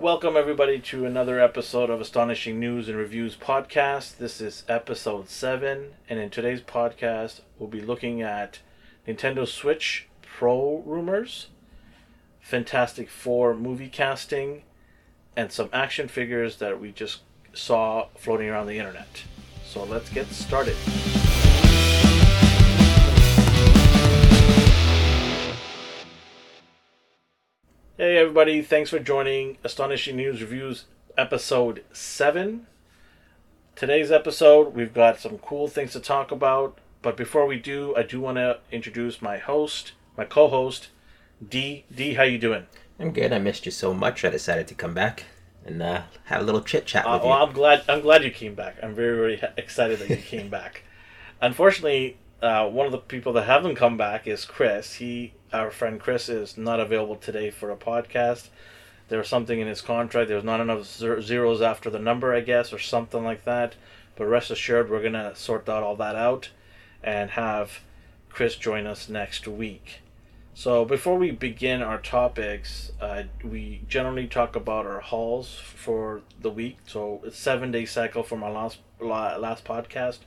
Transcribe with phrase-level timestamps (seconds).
[0.00, 4.16] Welcome, everybody, to another episode of Astonishing News and Reviews podcast.
[4.16, 8.60] This is episode 7, and in today's podcast, we'll be looking at
[9.06, 11.48] Nintendo Switch Pro rumors,
[12.40, 14.62] Fantastic Four movie casting,
[15.36, 17.20] and some action figures that we just
[17.52, 19.24] saw floating around the internet.
[19.66, 20.76] So let's get started.
[28.00, 30.86] Hey everybody, thanks for joining Astonishing News Reviews
[31.18, 32.66] episode 7.
[33.76, 38.02] Today's episode, we've got some cool things to talk about, but before we do, I
[38.02, 40.88] do want to introduce my host, my co-host,
[41.46, 41.84] D.
[41.94, 42.68] D, how you doing?
[42.98, 43.34] I'm good.
[43.34, 44.24] I missed you so much.
[44.24, 45.24] I decided to come back
[45.66, 47.44] and uh, have a little chit chat Uh, with well, you.
[47.44, 48.76] I'm glad I'm glad you came back.
[48.82, 50.84] I'm very very excited that you came back.
[51.42, 54.94] Unfortunately, uh, one of the people that haven't come back is Chris.
[54.94, 58.48] He, our friend Chris, is not available today for a podcast.
[59.08, 60.28] There was something in his contract.
[60.28, 63.74] There was not enough zeros after the number, I guess, or something like that.
[64.16, 66.50] But rest assured, we're gonna sort that all that out,
[67.02, 67.80] and have
[68.28, 70.00] Chris join us next week.
[70.54, 76.50] So before we begin our topics, uh, we generally talk about our hauls for the
[76.50, 76.78] week.
[76.86, 80.18] So it's seven day cycle from our last last podcast.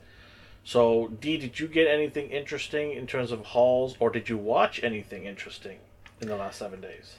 [0.63, 4.81] So D, did you get anything interesting in terms of hauls, or did you watch
[4.83, 5.79] anything interesting
[6.21, 7.15] in the last seven days?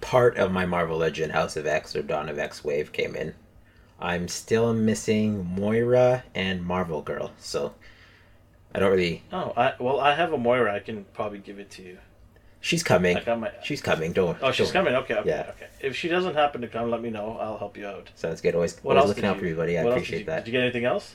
[0.00, 3.34] Part of my Marvel Legend House of X or Dawn of X wave came in.
[3.98, 7.74] I'm still missing Moira and Marvel Girl, so
[8.74, 9.24] I don't really.
[9.32, 10.74] Oh, I well, I have a Moira.
[10.74, 11.98] I can probably give it to you.
[12.62, 13.16] She's coming.
[13.16, 13.50] I got my.
[13.64, 14.12] She's coming.
[14.12, 14.38] Don't.
[14.40, 14.94] Oh, she's don't- coming.
[14.94, 15.50] Okay, okay, Yeah.
[15.56, 15.66] okay.
[15.80, 17.36] If she doesn't happen to come, let me know.
[17.40, 18.10] I'll help you out.
[18.14, 18.54] Sounds good.
[18.54, 19.76] Always, What always looking did out you, for you, buddy.
[19.78, 20.44] I appreciate you, that.
[20.44, 21.14] Did you get anything else?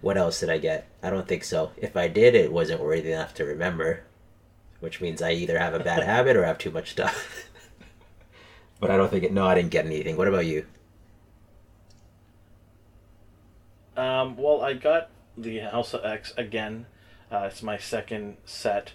[0.00, 0.88] What else did I get?
[1.02, 1.72] I don't think so.
[1.76, 4.04] If I did, it wasn't worthy enough to remember,
[4.80, 7.48] which means I either have a bad habit or have too much stuff.
[8.80, 9.32] but I don't think it.
[9.32, 10.16] No, I didn't get anything.
[10.16, 10.66] What about you?
[13.96, 16.86] Um, well, I got the House of X again.
[17.30, 18.92] Uh, it's my second set.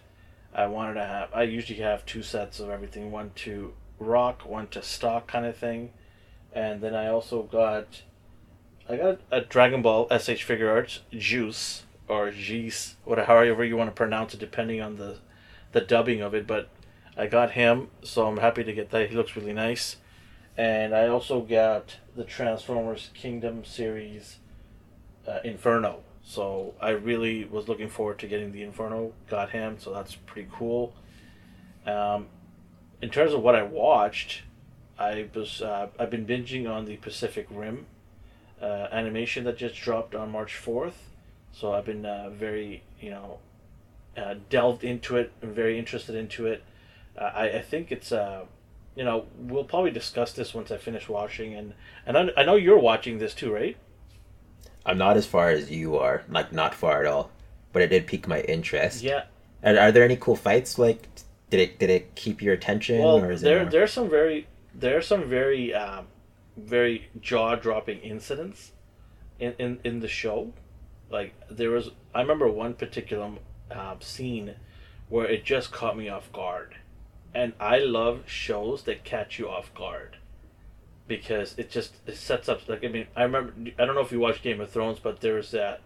[0.54, 1.30] I wanted to have.
[1.34, 5.56] I usually have two sets of everything: one to rock, one to stock, kind of
[5.56, 5.92] thing.
[6.52, 8.02] And then I also got.
[8.88, 13.96] I got a Dragon Ball SH Figuarts Juice or Jeez, whatever however you want to
[13.96, 15.18] pronounce it, depending on the,
[15.72, 16.46] the dubbing of it.
[16.46, 16.70] But
[17.18, 19.10] I got him, so I'm happy to get that.
[19.10, 19.98] He looks really nice.
[20.56, 24.38] And I also got the Transformers Kingdom series
[25.28, 26.02] uh, Inferno.
[26.24, 29.14] So I really was looking forward to getting the Inferno.
[29.30, 30.94] Got him, so that's pretty cool.
[31.88, 32.28] Um,
[33.02, 34.44] in terms of what I watched,
[34.98, 37.88] I was uh, I've been binging on the Pacific Rim
[38.62, 41.10] uh, animation that just dropped on March fourth.
[41.52, 43.40] So I've been uh, very you know
[44.18, 45.32] uh, delved into it.
[45.42, 46.64] I'm very interested into it.
[47.18, 48.46] Uh, I I think it's uh
[48.96, 51.74] you know we'll probably discuss this once I finish watching and
[52.06, 53.78] and I, I know you're watching this too, right?
[54.86, 57.32] I'm not as far as you are, like not far at all,
[57.74, 59.02] but it did pique my interest.
[59.02, 59.24] Yeah.
[59.64, 60.78] Are, are there any cool fights?
[60.78, 61.08] Like,
[61.50, 63.64] did it did it keep your attention, Well, or is there it?
[63.64, 66.06] more- there's some very there are some very um,
[66.58, 68.72] very jaw dropping incidents
[69.40, 70.54] in, in in the show.
[71.10, 73.32] Like there was, I remember one particular
[73.72, 74.56] um, scene
[75.10, 76.76] where it just caught me off guard,
[77.34, 80.18] and I love shows that catch you off guard
[81.08, 84.12] because it just it sets up like I mean I remember I don't know if
[84.12, 85.82] you watch Game of Thrones, but there's that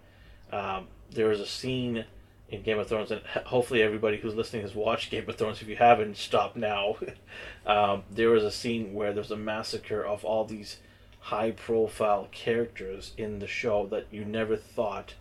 [0.52, 2.06] um, there was a scene
[2.52, 5.62] in Game of Thrones, and hopefully everybody who's listening has watched Game of Thrones.
[5.62, 6.98] If you haven't, stop now.
[7.66, 10.78] um, there was a scene where there's a massacre of all these
[11.20, 15.14] high profile characters in the show that you never thought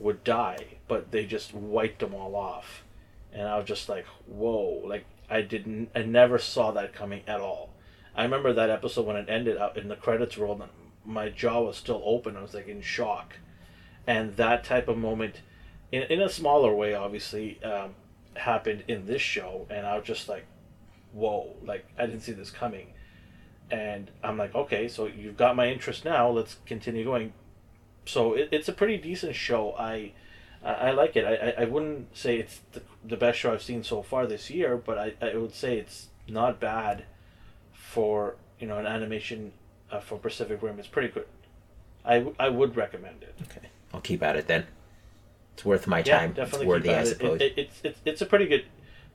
[0.00, 2.82] would die, but they just wiped them all off.
[3.32, 7.40] And I was just like, whoa, like I didn't I never saw that coming at
[7.40, 7.70] all.
[8.16, 10.70] I remember that episode when it ended up in the credits rolled and
[11.04, 12.36] my jaw was still open.
[12.36, 13.36] I was like in shock.
[14.06, 15.40] And that type of moment
[15.94, 17.94] in, in a smaller way obviously um,
[18.34, 20.44] happened in this show and I was just like
[21.12, 22.88] whoa like I didn't see this coming.
[23.70, 27.32] And I'm like okay so you've got my interest now let's continue going.
[28.06, 29.74] So it, it's a pretty decent show.
[29.78, 30.12] I
[30.66, 31.26] I, like it.
[31.26, 34.48] I, I, I wouldn't say it's the, the best show I've seen so far this
[34.48, 37.04] year but I, I would say it's not bad
[37.72, 39.52] for you know an animation
[39.90, 40.78] uh, for Pacific Rim.
[40.78, 41.26] It's pretty good.
[42.04, 43.34] I, w- I would recommend it.
[43.42, 44.66] Okay, I'll keep at it then.
[45.54, 46.32] It's worth my yeah, time.
[46.32, 47.40] definitely it's worthy, I suppose.
[47.40, 48.64] It, it, it's, it's it's a pretty good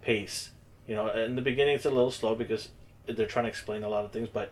[0.01, 0.49] pace.
[0.87, 2.69] You know, in the beginning it's a little slow because
[3.05, 4.51] they're trying to explain a lot of things, but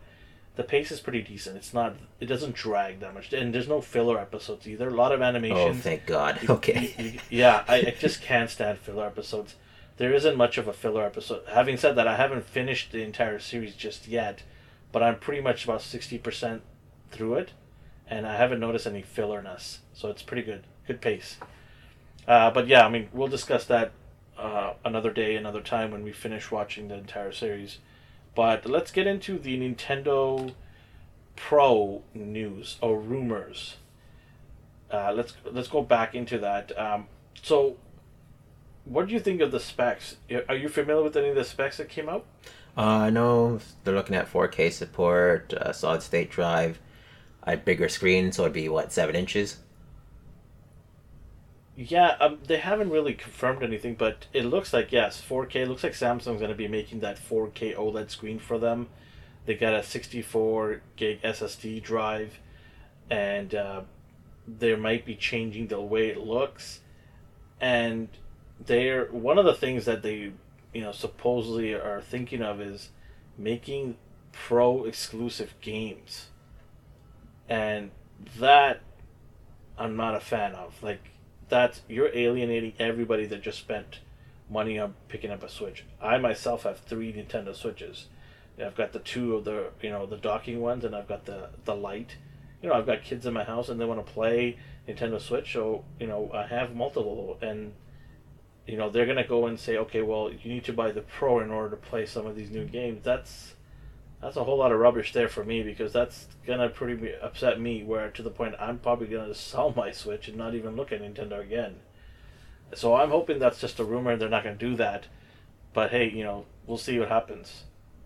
[0.55, 1.55] the pace is pretty decent.
[1.55, 4.89] It's not it doesn't drag that much, and there's no filler episodes either.
[4.89, 5.57] A lot of animation.
[5.57, 6.39] oh, thank God.
[6.49, 6.93] Okay.
[6.97, 9.55] You- yeah, I, I just can't stand filler episodes.
[9.97, 11.43] There isn't much of a filler episode.
[11.51, 14.43] Having said that, I haven't finished the entire series just yet,
[14.91, 16.61] but I'm pretty much about sixty percent
[17.11, 17.51] through it,
[18.07, 19.79] and I haven't noticed any fillerness.
[19.93, 21.37] So it's pretty good, good pace.
[22.27, 23.91] Uh, but yeah, I mean, we'll discuss that
[24.37, 27.79] uh, another day, another time when we finish watching the entire series.
[28.35, 30.53] But let's get into the Nintendo
[31.35, 33.77] Pro news or rumors.
[34.91, 36.77] Uh, let's let's go back into that.
[36.77, 37.07] Um,
[37.41, 37.77] so,
[38.85, 40.17] what do you think of the specs?
[40.49, 42.25] Are you familiar with any of the specs that came out?
[42.77, 46.79] Uh, I know they're looking at 4K support, uh, solid state drive,
[47.43, 49.57] a bigger screen, so it'd be what seven inches.
[51.79, 55.67] Yeah, um, they haven't really confirmed anything, but it looks like yes, 4K.
[55.67, 58.87] Looks like Samsung's going to be making that 4K OLED screen for them.
[59.45, 62.39] They got a 64 gig SSD drive,
[63.11, 63.81] and uh,
[64.47, 66.79] they might be changing the way it looks.
[67.61, 68.07] And
[68.59, 70.31] they're one of the things that they,
[70.73, 72.89] you know, supposedly are thinking of is
[73.37, 73.97] making
[74.31, 76.29] pro exclusive games,
[77.47, 77.91] and
[78.39, 78.81] that
[79.77, 80.81] I'm not a fan of.
[80.81, 81.11] Like
[81.49, 83.99] that you're alienating everybody that just spent
[84.49, 85.85] money on picking up a Switch.
[86.01, 88.07] I myself have three Nintendo Switches.
[88.63, 91.49] I've got the two of the you know the docking ones, and I've got the
[91.65, 92.15] the light.
[92.61, 94.57] You know, I've got kids in my house, and they want to play
[94.87, 97.73] Nintendo Switch, so you know I have multiple, and
[98.65, 101.39] you know they're gonna go and say, okay, well you need to buy the Pro
[101.39, 103.03] in order to play some of these new games.
[103.03, 103.53] That's
[104.21, 107.83] that's a whole lot of rubbish there for me because that's gonna pretty upset me.
[107.83, 111.01] Where to the point I'm probably gonna sell my Switch and not even look at
[111.01, 111.75] Nintendo again.
[112.73, 115.07] So I'm hoping that's just a rumor and they're not gonna do that.
[115.73, 117.63] But hey, you know we'll see what happens.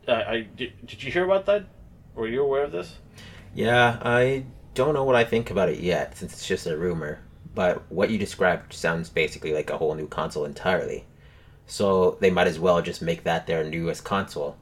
[0.08, 1.66] I did, did you hear about that?
[2.16, 2.98] Were you aware of this?
[3.54, 7.20] Yeah, I don't know what I think about it yet, since it's just a rumor.
[7.54, 11.06] But what you described sounds basically like a whole new console entirely.
[11.68, 14.58] So they might as well just make that their newest console.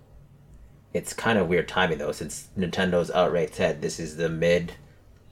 [0.93, 4.73] It's kind of weird timing though, since Nintendo's outright said this is the mid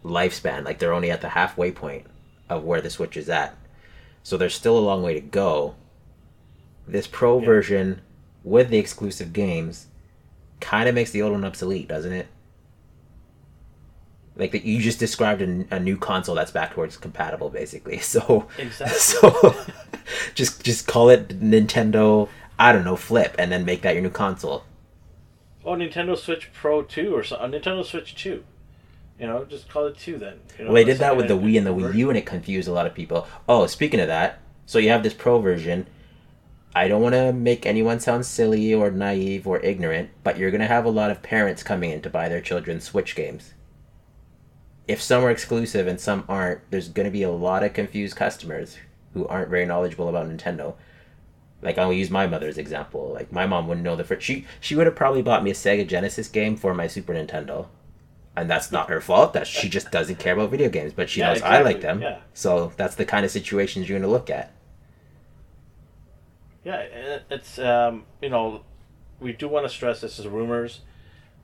[0.04, 2.06] lifespan, like they're only at the halfway point
[2.50, 3.56] of where the Switch is at.
[4.24, 5.76] So there's still a long way to go.
[6.88, 7.46] This Pro yeah.
[7.46, 8.02] version
[8.44, 9.88] with the exclusive games
[10.60, 12.28] kind of makes the old one obsolete, doesn't it?
[14.36, 17.98] Like that, you just described a, a, new console that's backwards compatible, basically.
[18.02, 18.98] So, exactly.
[19.00, 19.56] so
[20.36, 22.30] just just call it Nintendo.
[22.60, 24.64] I don't know, Flip, and then make that your new console.
[25.68, 27.54] Oh, Nintendo Switch Pro Two or something.
[27.54, 28.44] Uh, Nintendo Switch Two.
[29.20, 30.40] You know, just call it two then.
[30.58, 32.26] You know, well, they did that with the Wii and the Wii U, and it
[32.26, 33.28] confused a lot of people.
[33.50, 35.88] Oh, speaking of that, so you have this Pro version
[36.78, 40.62] I don't want to make anyone sound silly or naive or ignorant, but you're going
[40.62, 43.56] to have a lot of parents coming in to buy their children Switch games.
[44.88, 48.16] If some are exclusive and some aren't, there's going to be a lot of confused
[48.16, 48.78] customers
[49.16, 50.76] who aren't very knowledgeable about Nintendo.
[51.62, 53.12] Like I'll use my mother's example.
[53.14, 54.26] Like my mom wouldn't know the first.
[54.26, 57.68] She she would have probably bought me a Sega Genesis game for my Super Nintendo,
[58.36, 59.34] and that's not her fault.
[59.34, 61.58] That she just doesn't care about video games, but she yeah, knows exactly.
[61.58, 62.02] I like them.
[62.02, 62.20] Yeah.
[62.34, 64.54] So that's the kind of situations you're going to look at.
[66.64, 68.62] Yeah, it's um, you know,
[69.20, 70.82] we do want to stress this is rumors,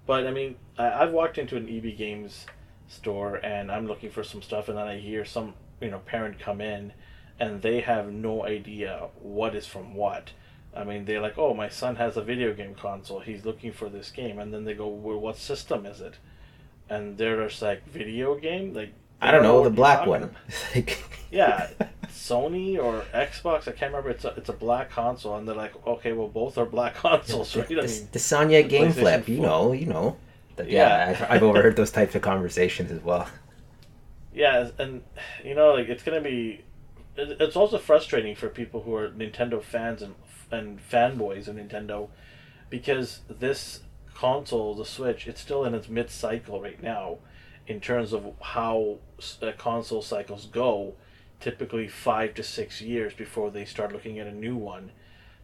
[0.06, 2.46] but I mean, I, I've walked into an EB Games
[2.88, 6.40] store and I'm looking for some stuff, and then I hear some you know parent
[6.40, 6.94] come in,
[7.40, 10.32] and they have no idea what is from what.
[10.76, 13.20] I mean, they're like, "Oh, my son has a video game console.
[13.20, 16.16] He's looking for this game," and then they go, well, "What system is it?"
[16.90, 20.36] And they're just like, "Video game?" Like, I don't know, the black one.
[21.32, 21.70] yeah,
[22.10, 23.68] Sony or Xbox.
[23.68, 24.10] I can't remember.
[24.10, 27.56] It's a it's a black console, and they're like, okay, well, both are black consoles,
[27.56, 27.68] right?
[27.68, 30.18] The, I mean, the Sonya Game Flip, you know, you know.
[30.58, 33.28] yeah, yeah I've, I've overheard those types of conversations as well.
[34.34, 35.04] Yeah, and
[35.44, 36.64] you know, like it's gonna be.
[37.16, 40.16] It's also frustrating for people who are Nintendo fans and
[40.52, 42.10] and fanboys of Nintendo,
[42.70, 43.82] because this
[44.14, 47.18] console, the Switch, it's still in its mid cycle right now,
[47.68, 49.00] in terms of how
[49.42, 50.94] uh, console cycles go
[51.40, 54.92] typically five to six years before they start looking at a new one.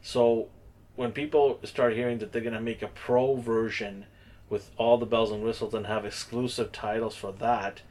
[0.02, 0.50] So
[0.96, 4.06] when people start hearing that they're going to make a pro version
[4.50, 7.82] with all the bells and whistles and have exclusive titles for that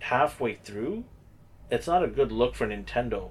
[0.00, 1.04] halfway through,
[1.70, 3.30] it's not a good look for Nintendo.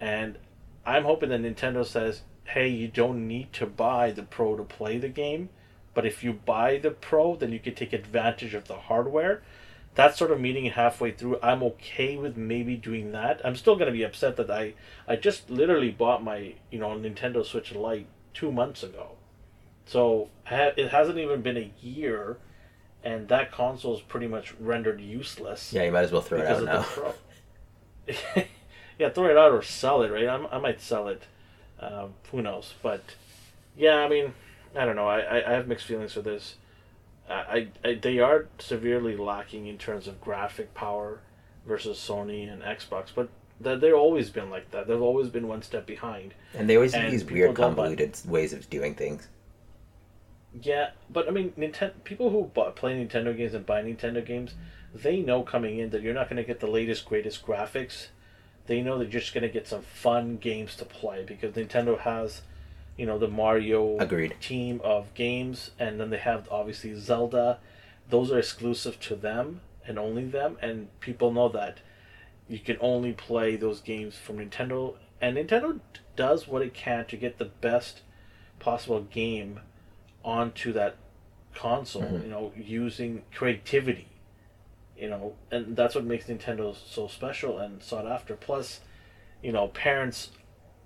[0.00, 0.38] And
[0.84, 4.98] I'm hoping that Nintendo says, hey, you don't need to buy the Pro to play
[4.98, 5.48] the game,
[5.94, 9.42] but if you buy the Pro, then you can take advantage of the hardware
[9.96, 13.40] that sort of meeting halfway through, I'm okay with maybe doing that.
[13.44, 14.74] I'm still gonna be upset that I
[15.08, 19.12] I just literally bought my you know Nintendo Switch Lite two months ago,
[19.86, 22.36] so it hasn't even been a year,
[23.02, 25.72] and that console is pretty much rendered useless.
[25.72, 26.86] Yeah, you might as well throw it out now.
[28.98, 30.10] yeah, throw it out or sell it.
[30.10, 31.22] Right, I'm, i might sell it.
[31.80, 32.74] Um, who knows?
[32.82, 33.02] But
[33.76, 34.34] yeah, I mean,
[34.74, 35.08] I don't know.
[35.08, 36.56] I, I, I have mixed feelings for this.
[37.28, 41.20] I, I they are severely lacking in terms of graphic power
[41.66, 43.28] versus Sony and Xbox, but
[43.60, 44.86] that they've always been like that.
[44.86, 46.34] They've always been one step behind.
[46.54, 49.28] And they always And have these weird, convoluted ways of doing things.
[50.62, 54.54] Yeah, but I mean, Nintendo people who bu play Nintendo games and buy Nintendo games,
[55.02, 58.08] they know coming in that you're not going to get the latest greatest graphics.
[58.66, 61.98] They know that you're just going to get some fun games to play because Nintendo
[62.00, 62.42] has,
[62.96, 64.34] you know, the Mario Agreed.
[64.40, 67.58] team of games, and then they have obviously Zelda.
[68.08, 71.78] Those are exclusive to them and only them, and people know that
[72.48, 75.80] you can only play those games from Nintendo, and Nintendo
[76.16, 78.02] does what it can to get the best
[78.58, 79.60] possible game
[80.24, 80.96] onto that
[81.54, 82.02] console.
[82.02, 82.22] Mhm.
[82.22, 84.08] You know, using creativity.
[84.98, 88.34] You know, and that's what makes Nintendo so special and sought after.
[88.34, 88.80] Plus,
[89.42, 90.30] you know, parents,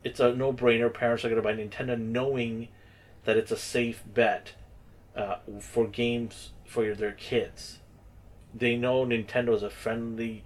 [0.02, 0.93] it's a no-brainer.
[0.93, 2.69] Parents are going to buy Nintendo knowing
[3.25, 4.55] that it's a safe bet
[5.14, 7.79] uh, for games for your, their kids.
[8.52, 10.45] They know Nintendo is a friendly,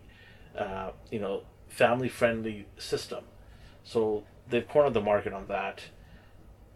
[0.58, 3.24] uh, you know, family-friendly system,
[3.82, 5.84] so they've cornered the market on that.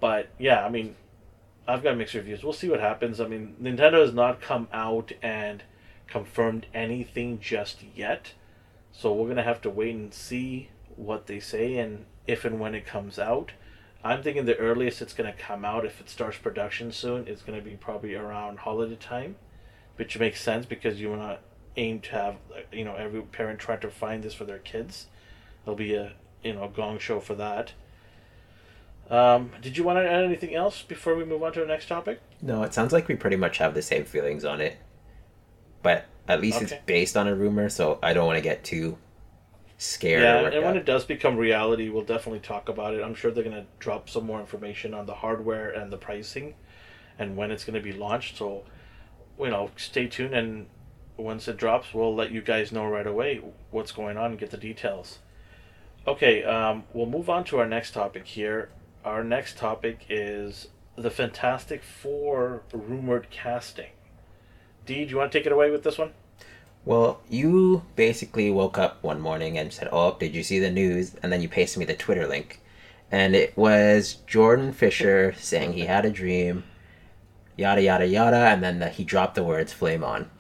[0.01, 0.97] But yeah, I mean,
[1.67, 2.43] I've got mixed reviews.
[2.43, 3.21] We'll see what happens.
[3.21, 5.63] I mean, Nintendo has not come out and
[6.09, 8.33] confirmed anything just yet,
[8.93, 12.75] so we're gonna have to wait and see what they say and if and when
[12.75, 13.53] it comes out.
[14.03, 17.61] I'm thinking the earliest it's gonna come out if it starts production soon is gonna
[17.61, 19.37] be probably around holiday time,
[19.97, 21.39] which makes sense because you wanna
[21.77, 25.07] aim to have uh, you know every parent trying to find this for their kids.
[25.65, 26.13] There'll be a
[26.43, 27.73] you know gong show for that.
[29.11, 31.89] Um, did you want to add anything else before we move on to the next
[31.89, 32.21] topic?
[32.43, 34.77] No, it sounds like we pretty much have the same feelings on it.
[35.83, 36.75] But at least Okay.
[36.77, 38.99] it's based on a rumor, so I don't want to get too
[39.77, 40.23] scared.
[40.23, 40.83] yeah, and when up.
[40.83, 43.03] it does become reality, we'll definitely talk about it.
[43.03, 46.55] I'm sure they're going to drop some more information on the hardware and the pricing
[47.19, 48.37] and when it's going to be launched.
[48.37, 48.65] So,
[49.39, 50.67] you know, stay tuned and
[51.17, 54.51] once it drops, we'll let you guys know right away what's going on and get
[54.51, 55.19] the details.
[56.07, 58.71] Okay, um, we'll move on to our next topic here.
[59.05, 63.91] Our next topic is the Fantastic Four rumored casting.
[64.89, 66.13] Dee, do you want to take it away with this one?
[66.87, 71.15] Well, you basically woke up one morning and said, "Oh, did you see the news?"
[71.23, 72.63] And then you pasted me the Twitter link,
[73.13, 76.65] and it was Jordan Fisher saying he had a dream,
[77.55, 80.31] yada yada yada, and then the, he dropped the words "flame on,"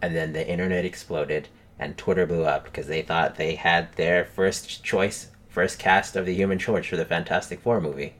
[0.00, 4.24] and then the internet exploded and Twitter blew up because they thought they had their
[4.24, 8.14] first choice, first cast of the Human Torch for the Fantastic Four movie.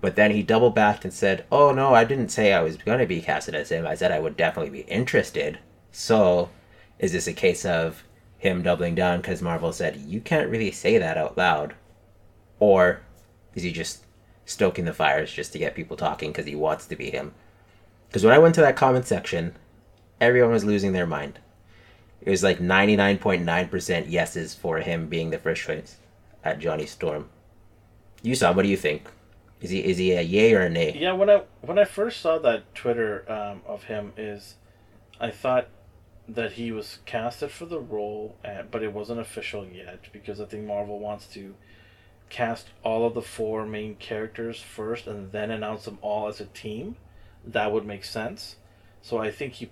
[0.00, 2.98] But then he double backed and said, "Oh no, I didn't say I was going
[2.98, 3.86] to be casted as him.
[3.86, 5.58] I said I would definitely be interested."
[5.90, 6.50] So,
[6.98, 8.04] is this a case of
[8.38, 11.74] him doubling down because Marvel said you can't really say that out loud,
[12.60, 13.00] or
[13.54, 14.04] is he just
[14.44, 17.32] stoking the fires just to get people talking because he wants to be him?
[18.08, 19.56] Because when I went to that comment section,
[20.20, 21.38] everyone was losing their mind.
[22.20, 25.96] It was like ninety nine point nine percent yeses for him being the first choice
[26.44, 27.30] at Johnny Storm.
[28.22, 28.52] You saw.
[28.52, 29.10] What do you think?
[29.60, 30.96] Is he is he a yay or a nay?
[30.98, 34.56] Yeah, when I when I first saw that Twitter um, of him is,
[35.20, 35.68] I thought
[36.28, 40.44] that he was casted for the role, uh, but it wasn't official yet because I
[40.44, 41.54] think Marvel wants to
[42.28, 46.46] cast all of the four main characters first and then announce them all as a
[46.46, 46.96] team.
[47.44, 48.56] That would make sense.
[49.00, 49.70] So I think he,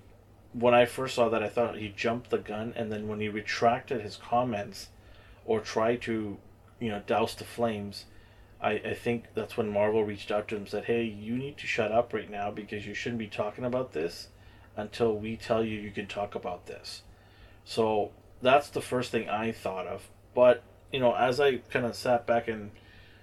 [0.52, 3.28] when I first saw that, I thought he jumped the gun, and then when he
[3.28, 4.88] retracted his comments,
[5.44, 6.38] or tried to,
[6.78, 8.04] you know, douse the flames,
[8.64, 11.58] I, I think that's when Marvel reached out to him and said, Hey, you need
[11.58, 14.28] to shut up right now because you shouldn't be talking about this
[14.74, 17.02] until we tell you you can talk about this.
[17.66, 20.08] So that's the first thing I thought of.
[20.34, 22.70] But, you know, as I kind of sat back and,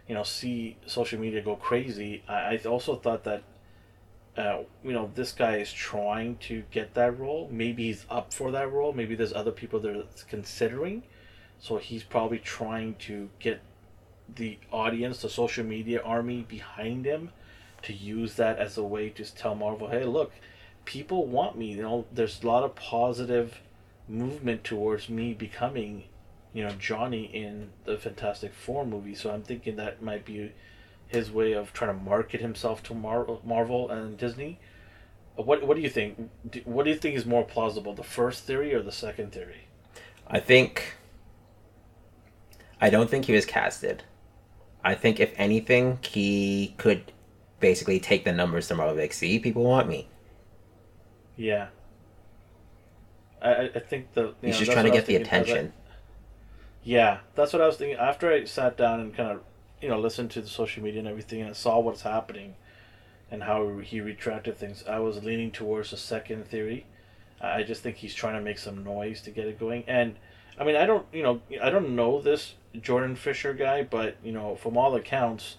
[0.07, 3.43] you know, see social media go crazy, I, I also thought that,
[4.37, 7.49] uh, you know, this guy is trying to get that role.
[7.51, 8.93] Maybe he's up for that role.
[8.93, 11.01] Maybe there's other people that are considering.
[11.59, 13.61] So he's probably trying to get
[14.35, 17.31] the audience, the social media army behind him
[17.83, 20.31] to use that as a way to tell Marvel, hey, look,
[20.85, 21.71] people want me.
[21.73, 23.59] You know, there's a lot of positive
[24.07, 26.03] movement towards me becoming,
[26.53, 29.15] you know, Johnny in the Fantastic Four movie.
[29.15, 30.51] So I'm thinking that might be
[31.07, 34.59] his way of trying to market himself to Mar- Marvel and Disney.
[35.35, 36.29] What What do you think?
[36.49, 39.67] Do- What do you think is more plausible, the first theory or the second theory?
[40.27, 40.95] I think.
[42.79, 44.03] I don't think he was casted.
[44.83, 47.11] I think if anything, he could
[47.59, 48.95] basically take the numbers to Marvel.
[48.95, 50.07] Like, see, people want me.
[51.35, 51.67] Yeah.
[53.41, 55.73] I, I- think the He's know, just trying to get the attention.
[56.83, 57.97] Yeah, that's what I was thinking.
[57.97, 59.41] After I sat down and kind of,
[59.81, 62.55] you know, listened to the social media and everything, and I saw what's happening,
[63.31, 64.83] and how he retracted things.
[64.87, 66.85] I was leaning towards the second theory.
[67.39, 69.83] I just think he's trying to make some noise to get it going.
[69.87, 70.17] And
[70.61, 74.31] I mean, I don't, you know, I don't know this Jordan Fisher guy, but you
[74.31, 75.57] know, from all accounts,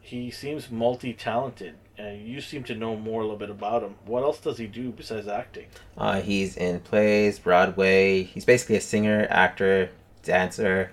[0.00, 1.76] he seems multi-talented.
[1.96, 3.94] And you seem to know more a little bit about him.
[4.04, 5.66] What else does he do besides acting?
[5.96, 8.24] Uh, he's in plays, Broadway.
[8.24, 9.90] He's basically a singer, actor,
[10.24, 10.90] dancer.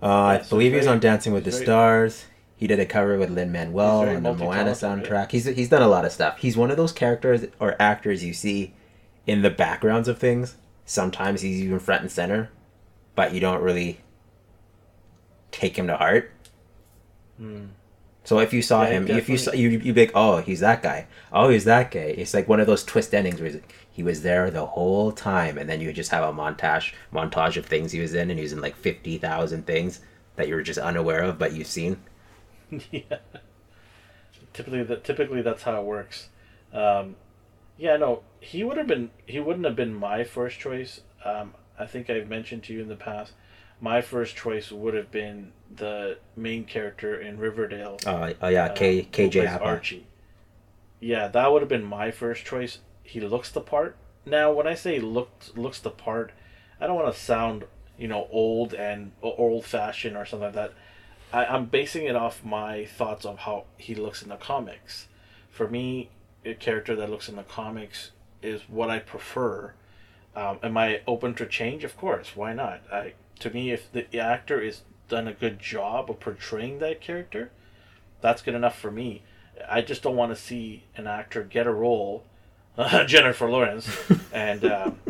[0.00, 2.26] Uh, Yeah, I so believe he was on Dancing with the very- Stars.
[2.56, 5.32] He did a cover with Lin Manuel on the Moana soundtrack.
[5.32, 6.38] He's he's done a lot of stuff.
[6.38, 8.72] He's one of those characters or actors you see
[9.26, 10.56] in the backgrounds of things.
[10.84, 12.50] Sometimes he's even front and center,
[13.14, 14.00] but you don't really
[15.50, 16.30] take him to heart.
[17.38, 17.66] Hmm.
[18.24, 20.60] So if you saw Yeah, him, if you saw you you be like, oh, he's
[20.60, 21.06] that guy.
[21.32, 22.00] Oh, he's that guy.
[22.00, 25.58] It's like one of those twist endings where like, he was there the whole time,
[25.58, 28.44] and then you just have a montage montage of things he was in, and he
[28.44, 30.00] was in like fifty thousand things
[30.36, 32.00] that you were just unaware of, but you've seen.
[32.90, 33.18] yeah.
[34.52, 36.28] Typically, that typically that's how it works.
[36.72, 37.16] Um,
[37.82, 39.10] yeah, no, he would have been.
[39.26, 41.00] He wouldn't have been my first choice.
[41.24, 43.32] Um, I think I've mentioned to you in the past.
[43.80, 47.98] My first choice would have been the main character in Riverdale.
[48.06, 50.06] Oh, oh yeah, uh, K who KJ plays Archie.
[51.00, 52.78] Yeah, that would have been my first choice.
[53.02, 53.96] He looks the part.
[54.24, 56.30] Now, when I say looks looks the part,
[56.80, 57.64] I don't want to sound
[57.98, 60.72] you know old and old fashioned or something like that.
[61.32, 65.08] I, I'm basing it off my thoughts of how he looks in the comics.
[65.50, 66.10] For me,
[66.60, 68.10] character that looks in the comics
[68.42, 69.74] is what I prefer.
[70.34, 71.84] Um, am I open to change?
[71.84, 72.34] Of course.
[72.34, 72.82] Why not?
[72.92, 77.50] I to me, if the actor is done a good job of portraying that character,
[78.20, 79.22] that's good enough for me.
[79.68, 82.24] I just don't want to see an actor get a role,
[83.06, 83.88] Jennifer Lawrence,
[84.32, 85.00] and um,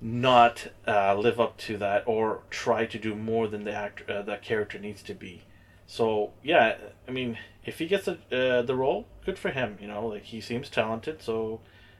[0.00, 4.22] not uh, live up to that or try to do more than the actor uh,
[4.22, 5.42] that character needs to be.
[5.90, 6.76] So yeah,
[7.08, 9.76] I mean, if he gets a, uh, the role, good for him.
[9.80, 11.58] You know, like he seems talented, so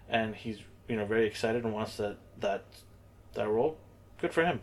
[0.08, 2.62] and he's you know very excited and wants that that
[3.34, 3.78] that role.
[4.20, 4.60] Good for him.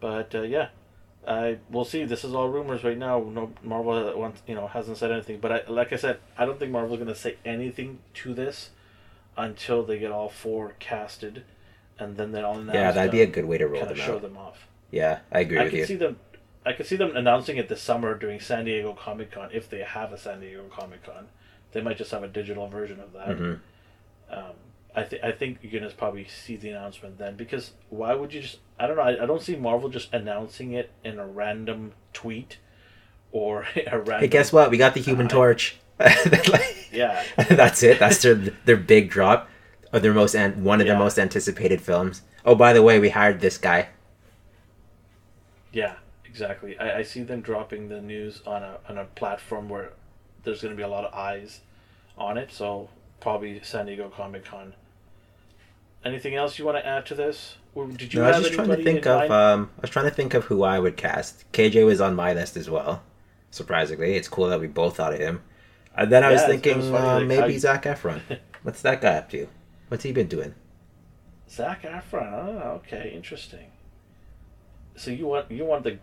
[0.00, 0.68] But uh, yeah,
[1.26, 2.04] I we'll see.
[2.04, 3.20] This is all rumors right now.
[3.20, 5.40] No Marvel wants you know hasn't said anything.
[5.40, 8.68] But I, like I said, I don't think Marvel's gonna say anything to this
[9.34, 11.44] until they get all four casted,
[11.98, 12.74] and then they'll announce.
[12.74, 14.22] Yeah, that'd be a good way to roll them show out.
[14.22, 14.66] them off.
[14.90, 15.86] Yeah, I agree I with you.
[15.86, 16.18] see them.
[16.64, 19.78] I could see them announcing it this summer during San Diego Comic Con if they
[19.80, 21.28] have a San Diego Comic Con.
[21.72, 23.36] They might just have a digital version of that.
[23.36, 23.54] hmm
[24.30, 24.52] Um,
[24.94, 28.40] I think I think you're gonna probably see the announcement then because why would you
[28.42, 28.58] just?
[28.78, 29.02] I don't know.
[29.02, 32.58] I, I don't see Marvel just announcing it in a random tweet
[33.32, 34.20] or a random.
[34.20, 34.70] Hey, guess what?
[34.70, 35.76] We got the Human I- Torch.
[36.00, 37.22] Like, Yeah.
[37.48, 37.98] that's it.
[38.00, 39.48] That's their their big drop,
[39.92, 42.22] or their most an- one of their most anticipated films.
[42.44, 43.88] Oh, by the way, we hired this guy.
[45.72, 45.94] Yeah,
[46.30, 46.78] exactly.
[46.78, 49.90] I, I see them dropping the news on a on a platform where
[50.44, 51.60] there's going to be a lot of eyes
[52.16, 52.52] on it.
[52.52, 52.88] So
[53.20, 54.74] probably San Diego Comic Con.
[56.04, 57.56] Anything else you want to add to this?
[57.74, 59.30] Or did you No, I was just trying to think of.
[59.30, 61.50] Um, I was trying to think of who I would cast.
[61.52, 63.02] KJ was on my list as well.
[63.50, 65.42] Surprisingly, it's cool that we both thought of him.
[65.96, 67.82] And then I was Yeah, it's- it thinking was funny, uh, like, maybe how- Zac
[67.84, 68.20] Efron.
[68.62, 69.46] What's that guy up to?
[69.88, 70.54] What's he been doing?
[71.50, 72.32] Zac Efron.
[72.32, 73.66] Oh, okay, interesting.
[74.96, 75.98] So you want you want the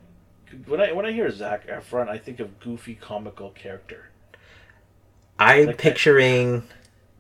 [0.66, 4.10] when I when I hear Zac Efron, I think of goofy comical character.
[5.40, 6.64] I'm Like that- picturing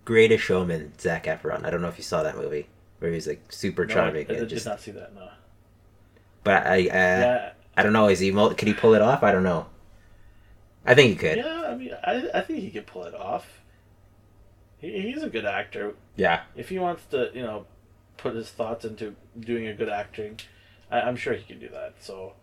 [0.06, 1.66] Greatest Showman, Zac Efron.
[1.66, 2.68] I don't know if you saw that movie
[3.00, 4.66] where he's like super No, charming I did just.
[4.66, 5.14] not see that.
[5.14, 5.30] No.
[6.44, 8.08] But I, uh, yeah, I don't know.
[8.08, 8.32] Is he?
[8.32, 9.22] Could he pull it off?
[9.24, 9.68] I don't know.
[10.86, 11.38] I think he could.
[11.38, 11.66] yeah.
[11.68, 13.62] I mean, I I think he could pull it off.
[14.80, 15.94] He, he's a good actor.
[16.16, 16.44] Yeah.
[16.56, 17.66] If he wants to, you know,
[18.16, 20.40] put his thoughts into doing a good acting,
[20.90, 21.96] I, I'm sure he can do that.
[22.00, 22.34] So,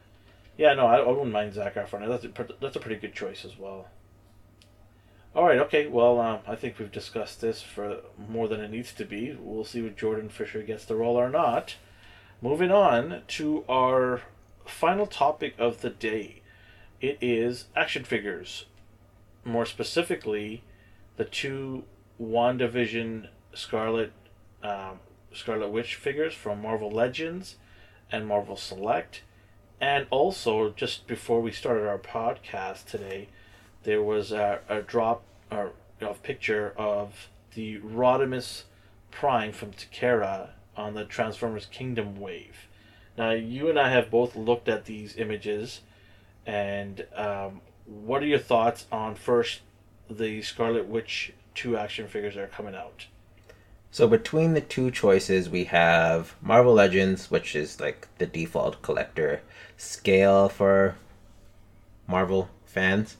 [0.56, 2.08] yeah, no, I, I wouldn't mind Zac Efron.
[2.08, 3.88] That's a, that's a pretty good choice as well.
[5.34, 5.88] All right, okay.
[5.88, 9.36] Well, um, I think we've discussed this for more than it needs to be.
[9.38, 11.74] We'll see if Jordan Fisher gets the role or not.
[12.40, 14.22] Moving on to our
[14.64, 16.42] final topic of the day.
[17.00, 18.66] It is action figures.
[19.44, 20.62] More specifically,
[21.16, 21.84] the two
[22.20, 24.12] WandaVision Scarlet
[24.62, 25.00] um,
[25.32, 27.56] Scarlet Witch figures from Marvel Legends
[28.10, 29.22] and Marvel Select.
[29.80, 33.28] And also, just before we started our podcast today,
[33.82, 38.64] there was a, a drop or of picture of the Rodimus
[39.10, 42.66] Prime from Takara on the Transformers Kingdom wave.
[43.16, 45.82] Now, you and I have both looked at these images,
[46.46, 49.60] and um, what are your thoughts on first
[50.10, 53.06] the Scarlet Witch two action figures that are coming out?
[53.94, 59.40] So between the two choices, we have Marvel Legends, which is like the default collector
[59.76, 60.96] scale for
[62.08, 63.18] Marvel fans,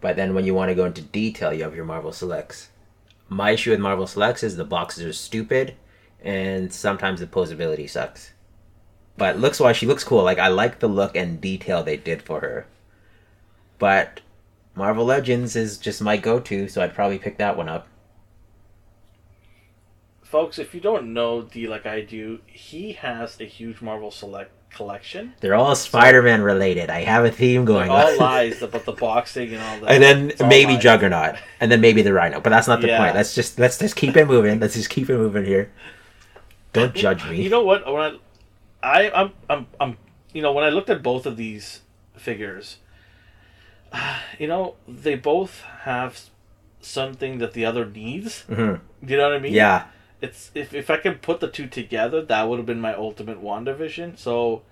[0.00, 2.70] But then when you want to go into detail, you have your Marvel Selects.
[3.28, 5.76] My issue with Marvel Selects is the boxes are stupid,
[6.24, 8.32] and sometimes the posability sucks.
[9.16, 10.24] But looks wise, she looks cool.
[10.24, 12.66] Like I like the look and detail they did for her.
[13.78, 14.22] But
[14.74, 17.86] Marvel Legends is just my go-to, so I'd probably pick that one up.
[20.30, 24.50] Folks, if you don't know D like I do, he has a huge Marvel Select
[24.70, 25.32] collection.
[25.40, 26.90] They're all Spider-Man related.
[26.90, 28.18] I have a theme going all on.
[28.18, 29.90] lies about the boxing and all that.
[29.90, 30.76] and then It's maybe.
[30.76, 32.40] Juggernaut, and then maybe the Rhino.
[32.40, 32.98] But that's not the Yeah.
[32.98, 33.14] point.
[33.14, 34.60] Let's just let's just keep it moving.
[34.60, 35.70] Let's just keep it moving here.
[36.74, 37.42] Don't judge me.
[37.42, 37.90] You know what?
[37.90, 38.18] When
[38.82, 39.96] I, I I'm I'm I'm
[40.34, 41.80] you know when I looked at both of these
[42.18, 42.76] figures,
[44.38, 46.20] you know they both have
[46.82, 48.44] something that the other needs.
[48.50, 48.80] Mhm.
[49.02, 49.54] Do you know what I mean?
[49.54, 49.84] Yeah,
[50.20, 53.42] It's if if I could put the two together, that would have been my ultimate
[53.42, 54.18] WandaVision.
[54.18, 54.62] So,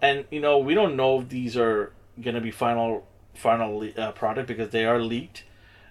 [0.00, 4.12] and you know we don't know if these are gonna be final final le- uh,
[4.12, 5.44] product because they are leaked.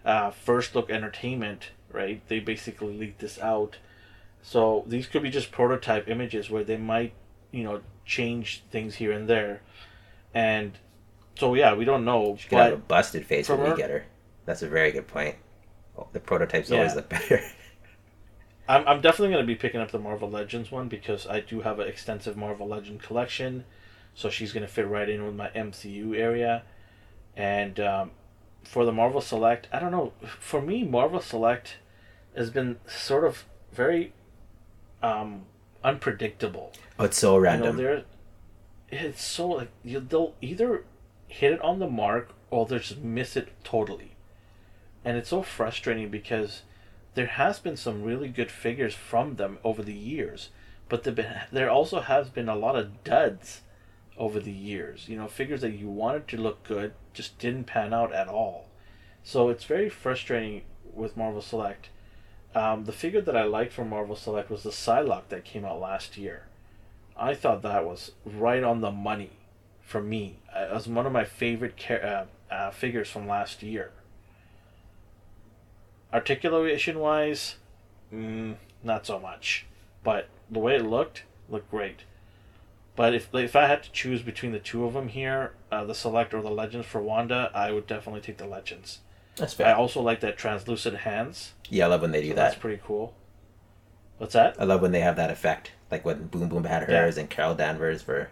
[0.06, 2.22] Uh, First Look Entertainment, right?
[2.28, 3.78] They basically leaked this out.
[4.42, 7.14] So these could be just prototype images where they might,
[7.52, 9.62] you know, change things here and there,
[10.34, 10.74] and
[11.38, 12.38] so yeah, we don't know.
[12.40, 14.06] she could have a busted face when we her- get her.
[14.46, 15.36] That's a very good point.
[16.14, 16.78] The prototypes Yeah.
[16.78, 17.42] always look better.
[18.68, 21.62] I'm, I'm definitely going to be picking up the Marvel Legends one because I do
[21.62, 23.66] have an extensive Marvel Legend collection.
[24.14, 26.64] So she's going to fit right in with my MCU area.
[27.36, 28.12] And um,
[28.64, 30.14] for the Marvel Select, I don't know.
[30.40, 31.78] For me, Marvel Select
[32.36, 34.14] has been sort of very
[35.04, 35.44] um,
[35.84, 36.72] unpredictable.
[36.98, 38.04] oh, it's so You know, random.
[38.90, 40.86] it's so like you, they'll either
[41.28, 44.12] hit it on the mark or they'll just miss it totally,
[45.04, 46.62] and it's so frustrating because
[47.16, 50.50] there has been some really good figures from them over the years,
[50.90, 53.62] but there been there also has been a lot of duds
[54.18, 55.10] over the years.
[55.10, 58.68] You know, figures that you wanted to look good just didn't pan out at all.
[59.24, 60.62] So it's very frustrating
[60.94, 61.90] with Marvel Select.
[62.54, 65.80] Um, the figure that I liked from Marvel Select was the Psylocke that came out
[65.82, 66.44] last year.
[67.18, 69.32] I thought that was right on the money
[69.82, 70.38] for me.
[70.56, 73.92] Uh, It was one of my favorite ca- uh, uh, figures from last year.
[76.16, 77.56] Articulation wise,
[78.12, 79.66] mm, not so much.
[80.02, 82.04] But the way it looked, looked great.
[82.96, 85.94] But if if I had to choose between the two of them here, uh, the
[85.94, 89.00] Select or the Legends for Wanda, I would definitely take the Legends.
[89.36, 89.68] That's fair.
[89.68, 91.52] I also like that translucent hands.
[91.70, 92.42] Yeah, I love when they do so that.
[92.52, 93.14] That's pretty cool.
[94.18, 94.56] What's that?
[94.58, 97.02] I love when they have that effect, like when Boom Boom had Yeah.
[97.02, 98.30] hers and Carol Danvers for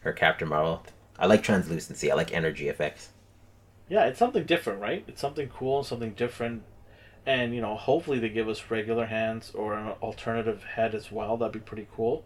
[0.00, 0.82] her Captain Marvel.
[1.18, 2.10] I like translucency.
[2.10, 3.10] I like energy effects.
[3.90, 5.04] Yeah, it's something different, right?
[5.06, 6.62] It's something cool, something different.
[7.26, 11.36] And, you know, hopefully they give us regular hands or an alternative head as well.
[11.36, 12.24] That'd be pretty cool.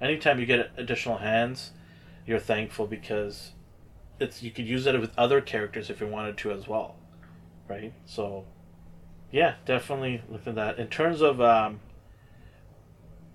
[0.00, 1.72] Anytime you get additional hands,
[2.26, 3.52] you're thankful because
[4.20, 6.96] it's you could use it with other characters if you wanted to as well.
[7.68, 7.92] Right?
[8.04, 8.44] So
[9.32, 10.78] yeah, definitely look at that.
[10.78, 11.80] In terms of um,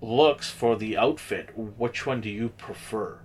[0.00, 3.20] looks for the outfit, which one do you prefer?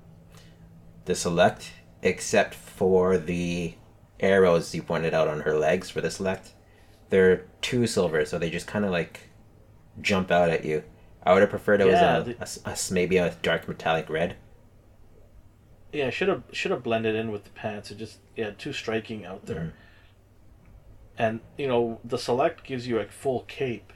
[1.06, 1.72] The select,
[2.02, 3.76] except for the
[4.20, 6.54] arrows you pointed out on her legs for the select,
[7.10, 9.30] they're two silver, so they just kind of like
[10.02, 10.84] jump out at you.
[11.24, 14.38] I would have preferred it Yeah, was a, a a maybe a dark metallic red.
[15.92, 17.92] Yeah, should have should have blended in with the pants.
[17.92, 19.68] It just yeah, too striking out there.
[19.68, 19.74] Mhm.
[21.18, 23.94] And you know, the select gives you a full cape,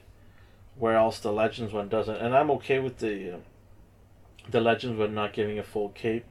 [0.76, 2.16] where else the legends one doesn't.
[2.16, 3.38] And I'm okay with the uh,
[4.48, 6.24] the legends one not giving a full cape.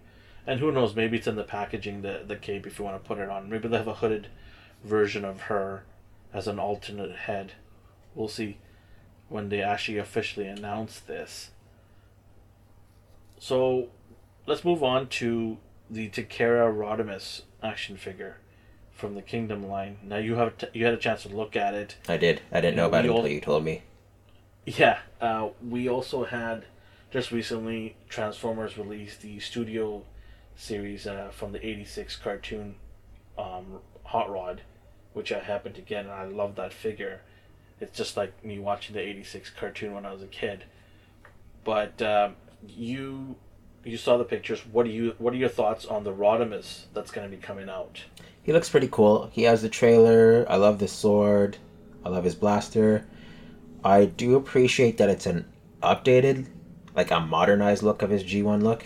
[0.47, 0.95] And who knows?
[0.95, 3.49] Maybe it's in the packaging the the cape if you want to put it on.
[3.49, 4.27] Maybe they have a hooded
[4.83, 5.83] version of her
[6.33, 7.53] as an alternate head.
[8.15, 8.57] We'll see
[9.29, 11.51] when they actually officially announce this.
[13.39, 13.89] So
[14.45, 15.57] let's move on to
[15.89, 18.37] the Takara Rodimus action figure
[18.91, 19.97] from the Kingdom line.
[20.03, 21.95] Now you have t- you had a chance to look at it.
[22.07, 22.41] I did.
[22.51, 23.83] I didn't know about it until you told me.
[24.65, 26.65] Yeah, uh, we also had
[27.09, 30.03] just recently Transformers released the studio
[30.55, 32.75] series uh, from the '86 cartoon
[33.37, 34.61] um, Hot Rod,
[35.13, 37.21] which I happened to get, and I love that figure.
[37.79, 40.65] It's just like me watching the '86 cartoon when I was a kid.
[41.63, 42.35] But um,
[42.67, 43.35] you
[43.83, 44.61] you saw the pictures.
[44.71, 47.69] What do you what are your thoughts on the Rodimus that's going to be coming
[47.69, 48.03] out?
[48.43, 49.29] He looks pretty cool.
[49.31, 50.45] He has the trailer.
[50.49, 51.57] I love the sword.
[52.03, 53.05] I love his blaster.
[53.83, 55.45] I do appreciate that it's an
[55.83, 56.47] updated,
[56.95, 58.85] like a modernized look of his G1 look.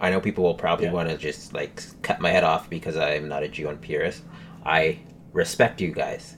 [0.00, 0.92] I know people will probably Yeah.
[0.92, 4.22] want to just like cut my head off because I'm not a G1 purist.
[4.64, 5.00] I
[5.32, 6.36] respect you guys,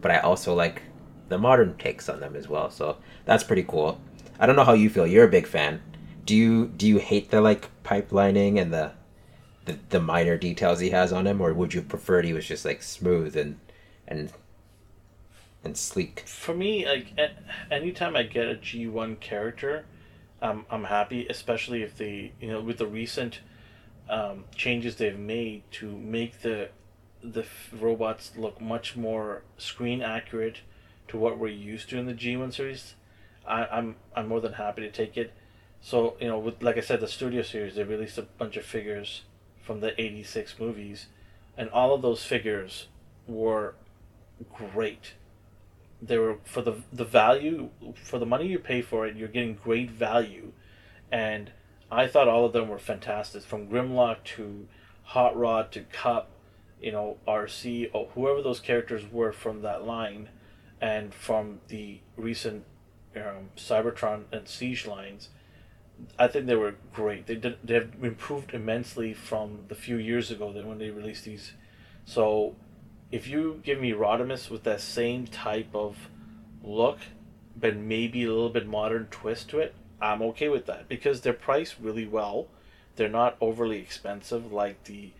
[0.00, 0.82] but I also like
[1.28, 2.70] the modern takes on them as well.
[2.70, 4.00] So that's pretty cool.
[4.38, 5.06] I don't know how you feel.
[5.06, 5.80] You're a big fan.
[6.24, 8.92] Do you do you hate the like pipelining and the
[9.64, 12.64] the, the minor details he has on him, or would you preferred he was just
[12.64, 13.58] like smooth and
[14.06, 14.32] and
[15.64, 16.24] and sleek?
[16.26, 17.18] For me, like
[17.70, 19.86] anytime I get a G one character,
[20.40, 23.40] I'm I'm happy, especially if they you know with the recent
[24.08, 26.68] um, changes they've made to make the
[27.22, 30.58] the f- robots look much more screen accurate
[31.08, 32.94] to what we're used to in the G one series.
[33.46, 35.32] I, I'm I'm more than happy to take it.
[35.80, 38.64] So you know, with like I said, the studio series they released a bunch of
[38.64, 39.22] figures
[39.62, 41.06] from the '86 movies,
[41.56, 42.88] and all of those figures
[43.26, 43.74] were
[44.52, 45.14] great.
[46.00, 49.16] They were for the the value for the money you pay for it.
[49.16, 50.52] You're getting great value,
[51.10, 51.52] and
[51.90, 53.42] I thought all of them were fantastic.
[53.42, 54.66] From Grimlock to
[55.04, 56.30] Hot Rod to Kup,
[56.82, 60.28] you know Arcee or whoever those characters were from that line,
[60.80, 62.64] and from the recent
[63.16, 65.28] um, Cybertron and Siege lines.
[66.18, 67.26] I think they were great.
[67.26, 71.24] They did, they have improved immensely from the few years ago that when they released
[71.24, 71.52] these.
[72.04, 72.56] So,
[73.12, 76.08] if you give me Rodimus with that same type of
[76.64, 76.98] look,
[77.54, 81.32] but maybe a little bit modern twist to it, I'm okay with that because they're
[81.32, 82.48] priced really well.
[82.96, 85.12] They're not overly expensive like the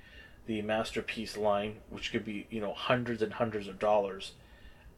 [0.47, 4.33] the masterpiece line, which could be you know hundreds and hundreds of dollars.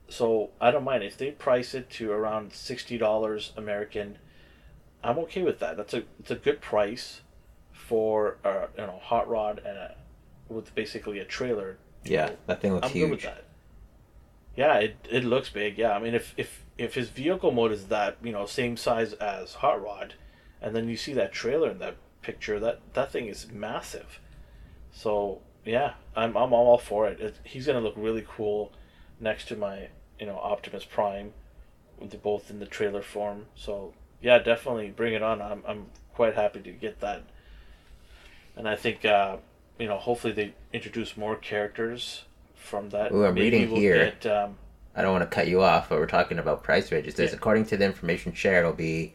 [0.08, 4.18] So I don't mind if they price it to around sixty dollars American.
[5.02, 5.76] I'm okay with that.
[5.76, 7.20] That's a it's a good price
[7.72, 9.94] for uh, you know hot rod and a,
[10.48, 11.78] with basically a trailer.
[12.04, 13.08] Yeah, that thing looks I'm huge.
[13.08, 13.44] good with that.
[14.56, 15.78] Yeah, it, it looks big.
[15.78, 19.12] Yeah, I mean if if if his vehicle mode is that you know same size
[19.14, 20.14] as hot rod,
[20.62, 24.20] and then you see that trailer in that picture, that that thing is massive.
[24.94, 27.20] So yeah, I'm I'm all for it.
[27.20, 28.72] it he's gonna look really cool
[29.20, 31.32] next to my you know Optimus Prime,
[32.22, 33.46] both in the trailer form.
[33.56, 35.42] So yeah, definitely bring it on.
[35.42, 37.22] I'm I'm quite happy to get that.
[38.56, 39.36] And I think uh,
[39.78, 43.12] you know hopefully they introduce more characters from that.
[43.12, 44.14] Ooh, I'm reading here.
[44.20, 44.56] Get, um,
[44.94, 47.18] I don't want to cut you off, but we're talking about price ranges.
[47.18, 47.26] Yeah.
[47.32, 49.12] according to the information shared, it'll be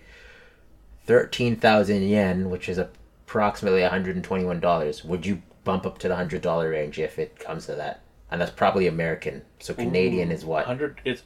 [1.05, 5.05] thirteen thousand yen, which is approximately one hundred and twenty-one dollars.
[5.05, 8.01] Would you bump up to the hundred dollar range if it comes to that?
[8.31, 9.43] And that's probably American.
[9.59, 10.65] So Canadian is what?
[10.65, 10.99] hundred.
[11.05, 11.21] It's.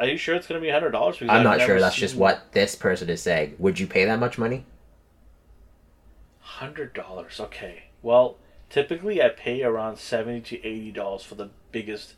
[0.00, 1.18] Are you sure it's gonna be hundred dollars?
[1.20, 1.78] I'm not sure.
[1.78, 3.54] That's just what this person is saying.
[3.58, 4.64] Would you pay that much money?
[6.40, 7.38] Hundred dollars.
[7.38, 7.84] Okay.
[8.02, 8.36] Well,
[8.68, 12.14] typically I pay around seventy to eighty dollars for the biggest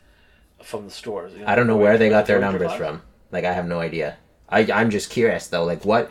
[0.62, 1.34] from the stores.
[1.34, 3.02] you I don't know where they got their numbers from.
[3.30, 4.16] Like I have no idea.
[4.48, 5.64] I I'm just curious though.
[5.64, 6.10] Like what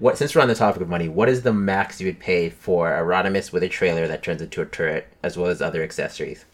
[0.00, 2.48] what since we're on the topic of money, what is the max you would pay
[2.48, 5.82] for a Rodimus with a trailer that turns into a turret as well as other
[5.82, 6.46] accessories?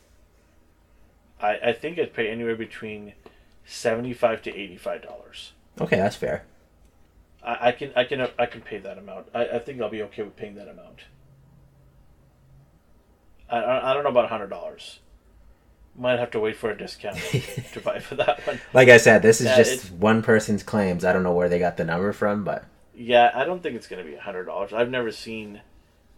[1.41, 3.15] I, I think I'd pay anywhere between
[3.65, 5.53] seventy-five to eighty-five dollars.
[5.81, 6.45] Okay, that's fair.
[7.45, 9.27] I, I can I can I can pay that amount.
[9.33, 11.05] I, I think I'll be okay with paying that amount.
[13.49, 14.99] I, I I don't know about hundred dollars.
[15.99, 17.17] Might have to wait for a discount
[17.73, 18.61] to buy for that one.
[18.75, 21.07] Like I said, this is Yeah, just one person's claims.
[21.07, 23.87] I don't know where they got the number from, but Yeah, I don't think it's
[23.87, 24.73] gonna be a hundred dollars.
[24.73, 25.61] I've never seen.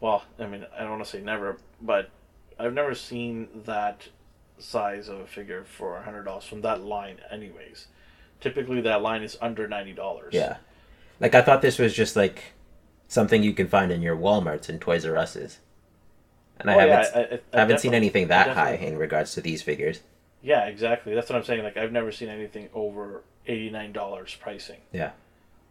[0.01, 2.11] Well, I mean, I don't want to say never, but
[2.59, 4.09] I've never seen that
[4.59, 7.19] size of a figure for a hundred dollars from that line.
[7.31, 7.89] Anyways,
[8.41, 10.35] typically that line is under ninety dollars.
[10.35, 10.59] yeah.
[11.21, 12.45] Like I thought this was just like
[13.09, 15.59] something you can find in your Walmarts and Toys R Us's.
[16.61, 19.35] And I Oh, yeah, haven't I, I, I haven't seen anything that high in regards
[19.35, 20.01] to these figures.
[20.43, 21.15] Yeah, exactly.
[21.15, 21.65] That's what I'm saying.
[21.65, 24.79] Like I've never seen anything over eighty nine dollars pricing.
[24.93, 25.11] Yeah.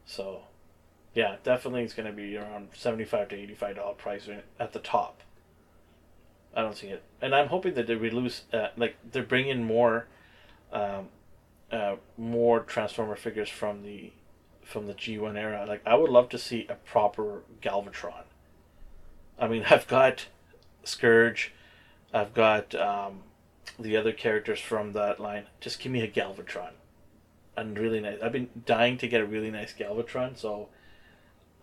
[0.05, 0.41] So,
[1.17, 4.71] yeah, definitely it's going to be around seventy five to eighty five dollar price at
[4.71, 5.23] the top.
[6.55, 10.05] I don't see it, and I'm hoping that they release uh, like they're bringing more,
[10.71, 11.07] um,
[11.71, 14.11] uh, more Transformer figures from the,
[14.63, 15.65] from the G one era.
[15.67, 18.25] Like I would love to see a proper Galvatron.
[19.39, 20.27] I mean, I've got
[20.83, 21.51] Scourge,
[22.13, 23.23] I've got um,
[23.79, 25.47] the other characters from that line.
[25.61, 26.73] Just give me a Galvatron
[27.55, 28.19] and really nice.
[28.21, 30.69] I've been dying to get a really nice Galvatron, so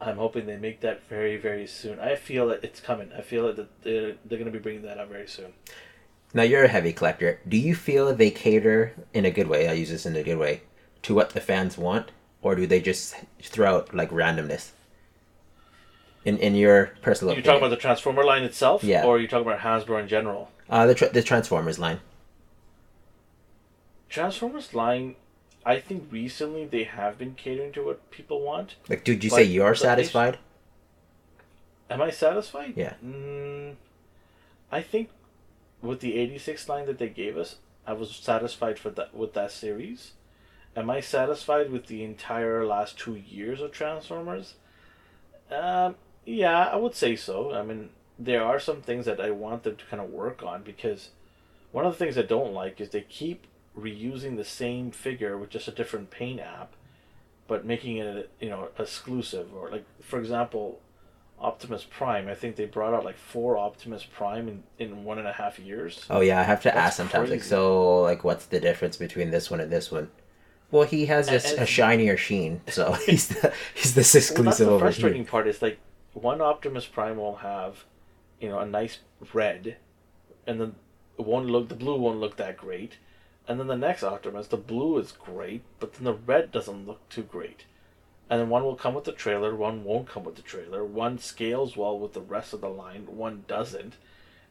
[0.01, 1.99] I'm hoping they make that very, very soon.
[2.01, 3.11] I feel that it's coming.
[3.17, 5.53] I feel that they're, they're going to be bringing that out very soon.
[6.35, 7.41] Now you're a heavy collector.
[7.49, 9.69] Do you feel they cater in a good way?
[9.69, 10.63] I use this in a good way
[11.03, 12.11] to what the fans want,
[12.43, 14.71] or do they just throw out like randomness?
[16.25, 19.05] In in your personal You're opinion, talking about the Transformer line itself, Yeah.
[19.05, 20.51] or are you talking about Hasbro in general?
[20.69, 22.01] uh, the tra- the Transformers line.
[24.09, 25.17] Transformers line,
[25.67, 28.77] I think recently they have been catering to what people want.
[28.89, 30.39] Like, did you say you're satisfied?
[31.89, 32.75] Am I satisfied?
[32.77, 32.95] Yeah.
[33.05, 33.75] Mm,
[34.71, 35.11] I think
[35.81, 39.53] with the '86 line that they gave us, I was satisfied for that with that
[39.53, 40.13] series.
[40.77, 44.55] Am I satisfied with the entire last two years of Transformers?
[45.51, 47.55] Um, yeah, I would say so.
[47.55, 50.63] I mean, there are some things that I want them to kind of work on
[50.63, 51.11] because
[51.71, 53.47] one of the things I don't like is they keep
[53.79, 56.75] reusing the same figure with just a different paint app,
[57.47, 60.81] but making it you know exclusive or like for example,
[61.41, 62.29] Optimus Prime.
[62.29, 65.59] I think they brought out like four Optimus Prime in, in one and a half
[65.59, 66.07] years.
[66.09, 67.41] Oh yeah, I have to That's ask sometimes crazy.
[67.41, 70.11] like so like what's the difference between this one and this one?
[70.71, 74.67] Well, he has a, and, a shinier sheen, so he's the he's this exclusive.
[74.67, 75.79] Well, that's the frustrating part is like
[76.15, 77.85] one Optimus Prime will have,
[78.41, 78.99] you know, a nice
[79.33, 79.77] red,
[80.47, 80.75] and then
[81.17, 82.97] one look the blue won't look that great,
[83.47, 87.09] and then the next Optimus the blue is great, but then the red doesn't look
[87.09, 87.65] too great,
[88.31, 91.19] and then one will come with the trailer, one won't come with the trailer, one
[91.19, 93.97] scales well with the rest of the line, one doesn't.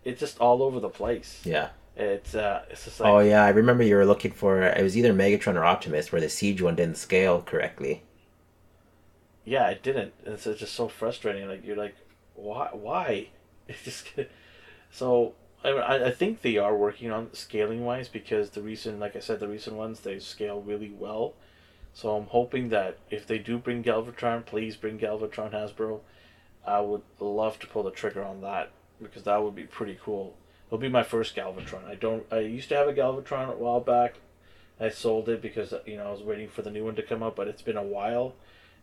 [0.04, 1.42] It's just all over the place.
[1.46, 1.70] Yeah.
[1.96, 3.10] It's uh, it's just like.
[3.10, 6.22] Oh yeah, I remember you were looking for it was either Megatron or Optimus, where
[6.22, 8.02] the Siege one didn't scale correctly.
[9.46, 10.14] Yeah, it didn't.
[10.26, 11.48] It's, it's just so frustrating.
[11.48, 11.96] Like you're like,
[12.36, 12.70] why?
[12.72, 13.30] Why?
[13.66, 14.06] It's just
[14.92, 15.36] so.
[15.64, 19.40] I I think they are working on scaling wise because the recent, like I said,
[19.40, 21.34] the recent ones they scale really well.
[21.94, 26.02] So I'm hoping that if they do bring Galvatron, please bring Galvatron Hasbro.
[26.66, 28.72] I would love to pull the trigger on that
[29.02, 30.36] because that would be pretty cool.
[30.68, 31.86] It'll be my first Galvatron.
[31.86, 32.26] I don't.
[32.32, 34.16] I used to have a Galvatron a while back.
[34.80, 37.22] I sold it because you know I was waiting for the new one to come
[37.22, 38.34] out, but it's been a while,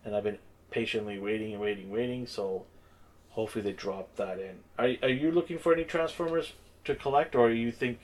[0.04, 0.38] and I've been
[0.70, 2.26] patiently waiting and waiting, waiting.
[2.26, 2.64] So
[3.30, 4.60] hopefully they drop that in.
[4.78, 6.52] Are Are you looking for any Transformers
[6.84, 7.98] to collect, or you think,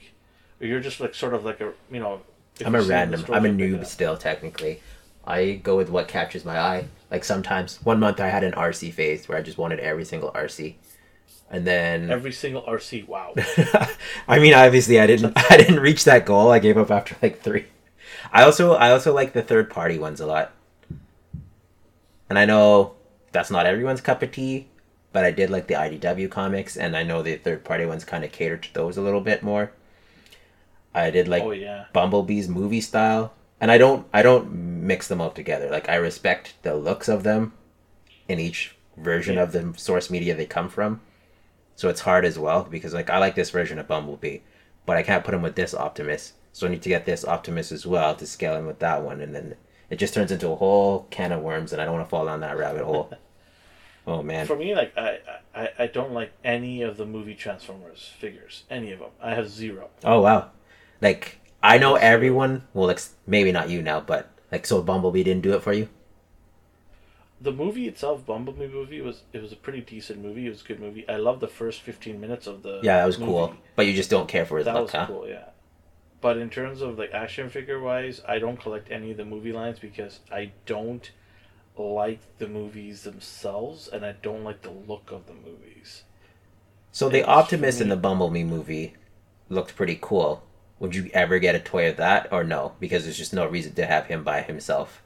[0.60, 2.20] you're just like sort of like a you know?
[2.64, 3.24] I'm a random.
[3.28, 4.80] I'm a noob still technically.
[5.26, 6.86] I go with what catches my eye.
[7.10, 10.30] Like sometimes, one month I had an Arcee phase where I just wanted every single
[10.32, 10.74] Arcee,
[11.50, 13.06] and then every single Arcee.
[13.06, 13.34] Wow.
[14.28, 15.32] I mean, obviously, I didn't.
[15.50, 16.50] I didn't reach that goal.
[16.50, 17.66] I gave up after like three.
[18.32, 20.52] I also, I also like the third party ones a lot.
[22.28, 22.94] And I know
[23.32, 24.66] that's not everyone's cup of tea,
[25.16, 28.24] but I did like the IDW comics, and I know the third party ones kind
[28.24, 29.72] of cater to those a little bit more.
[30.94, 31.86] I did like oh, yeah.
[31.94, 35.70] Bumblebee's movie style, and I don't, I don't mix them all together.
[35.70, 37.54] Like I respect the looks of them
[38.28, 39.44] in each version yeah.
[39.44, 41.00] of the source media they come from
[41.76, 44.38] so it's hard as well because like I like this version of Bumblebee,
[44.86, 46.32] but I can't put him with this Optimus.
[46.52, 49.20] So I need to get this Optimus as well to scale him with that one,
[49.20, 49.56] and then
[49.90, 52.24] it just turns into a whole can of worms, and I don't want to fall
[52.24, 53.12] down that rabbit hole.
[54.06, 54.46] oh man!
[54.46, 55.18] For me, like I,
[55.54, 59.10] I, I don't like any of the movie Transformers figures, any of them.
[59.20, 59.90] I have zero.
[60.04, 60.50] Oh wow!
[61.00, 62.66] Like I know everyone.
[62.74, 65.88] Well, like maybe not you now, but like so Bumblebee didn't do it for you
[67.40, 70.46] the movie itself, Bumblebee movie, was it was a pretty decent movie.
[70.46, 71.08] It was a good movie.
[71.08, 73.32] I love the first fifteen minutes of the yeah, that was movie.
[73.32, 73.54] cool.
[73.74, 75.06] But you just don't care for his that look, was huh?
[75.06, 75.44] cool, yeah.
[76.20, 79.52] But in terms of like action figure wise, I don't collect any of the movie
[79.52, 81.10] lines because I don't
[81.78, 86.04] like the movies themselves, and I don't like the look of the movies.
[86.92, 88.94] So the Optimus in the Bumblebee movie
[89.48, 90.42] looked pretty cool.
[90.78, 92.74] Would you ever get a toy of that, or no?
[92.80, 95.02] Because there's just no reason to have him by himself.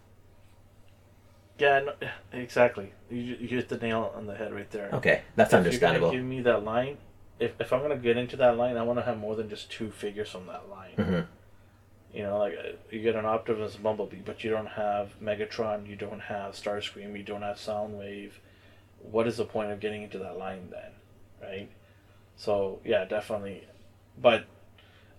[1.59, 1.92] Yeah, no,
[2.33, 2.92] exactly.
[3.11, 4.90] You, you hit the nail on the head right there.
[4.92, 6.11] Okay, that's if understandable.
[6.11, 6.98] give me that line.
[7.38, 9.70] If, if I'm gonna get into that line, I want to have more than just
[9.70, 10.94] two figures from that line.
[10.96, 11.20] Mm-hmm.
[12.12, 15.96] You know, like uh, you get an Optimus Bumblebee, but you don't have Megatron, you
[15.96, 18.33] don't have Starscream, you don't have Soundwave.
[18.99, 20.90] What is the point of getting into that line then,
[21.40, 21.70] right?
[22.37, 23.64] So yeah, definitely.
[24.20, 24.46] But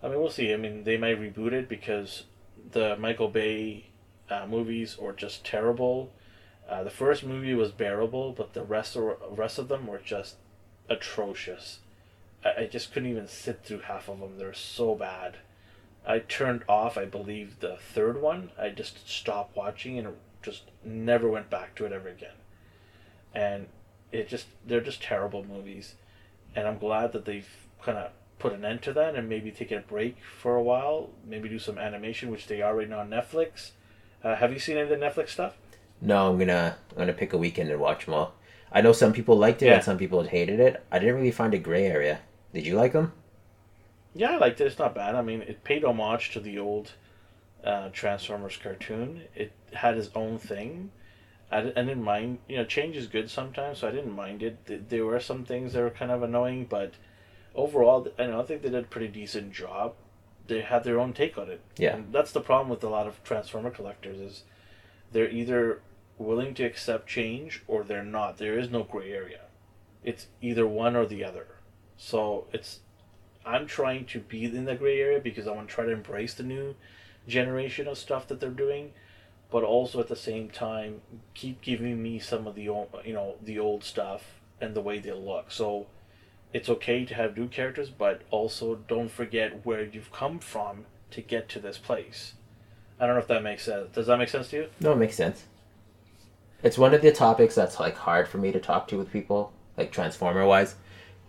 [0.02, 0.52] I mean, we'll see.
[0.52, 2.24] I mean, they might reboot it because
[2.72, 3.86] the Michael Bay
[4.28, 6.12] uh, movies are just terrible
[6.68, 10.36] uh, the first movie was bearable, but the rest of, rest of them were just
[10.88, 11.80] atrocious.
[12.44, 14.38] I, I just couldn't even sit through half of them.
[14.38, 15.36] They're so bad.
[16.06, 18.50] I turned off, I believe, the third one.
[18.58, 20.08] I just stopped watching and
[20.42, 22.34] just never went back to it ever again.
[23.34, 23.68] And
[24.10, 25.94] it just they're just terrible movies.
[26.54, 27.48] And I'm glad that they've
[27.82, 31.10] kind of put an end to that and maybe taken a break for a while.
[31.24, 33.70] Maybe do some animation, which they are right now on Netflix.
[34.22, 35.56] Uh, have you seen any of the Netflix stuff?
[36.02, 38.34] no, I'm gonna I'm gonna pick a weekend and watch them all.
[38.72, 39.74] I know some people liked it yeah.
[39.74, 40.84] and some people hated it.
[40.90, 42.20] I didn't really find a gray area.
[42.52, 43.12] Did you like them?
[44.14, 44.66] Yeah, I liked it.
[44.66, 45.14] It's not bad.
[45.14, 46.92] I mean, it paid homage to the old
[47.64, 49.22] uh, Transformers cartoon.
[49.34, 50.90] It had its own thing.
[51.50, 52.38] I, I didn't mind.
[52.48, 54.88] You know, change is good sometimes, so I didn't mind it.
[54.88, 56.94] There were some things that were kind of annoying, but
[57.54, 59.94] overall, I know I think they did a pretty decent job.
[60.46, 61.60] They had their own take on it.
[61.76, 64.42] Yeah, and that's the problem with a lot of Transformer collectors is
[65.12, 65.80] they're either
[66.18, 68.38] willing to accept change or they're not.
[68.38, 69.42] There is no gray area.
[70.04, 71.46] It's either one or the other.
[71.96, 72.80] So it's
[73.44, 76.34] I'm trying to be in the gray area because I want to try to embrace
[76.34, 76.74] the new
[77.26, 78.92] generation of stuff that they're doing,
[79.50, 81.00] but also at the same time
[81.34, 84.98] keep giving me some of the old, you know the old stuff and the way
[84.98, 85.50] they look.
[85.50, 85.86] So
[86.52, 91.20] it's okay to have new characters, but also don't forget where you've come from to
[91.20, 92.34] get to this place.
[93.00, 93.92] I don't know if that makes sense.
[93.94, 94.66] Does that make sense to you?
[94.80, 95.44] No, it makes sense.
[96.62, 99.52] It's one of the topics that's like hard for me to talk to with people,
[99.76, 100.76] like Transformer wise,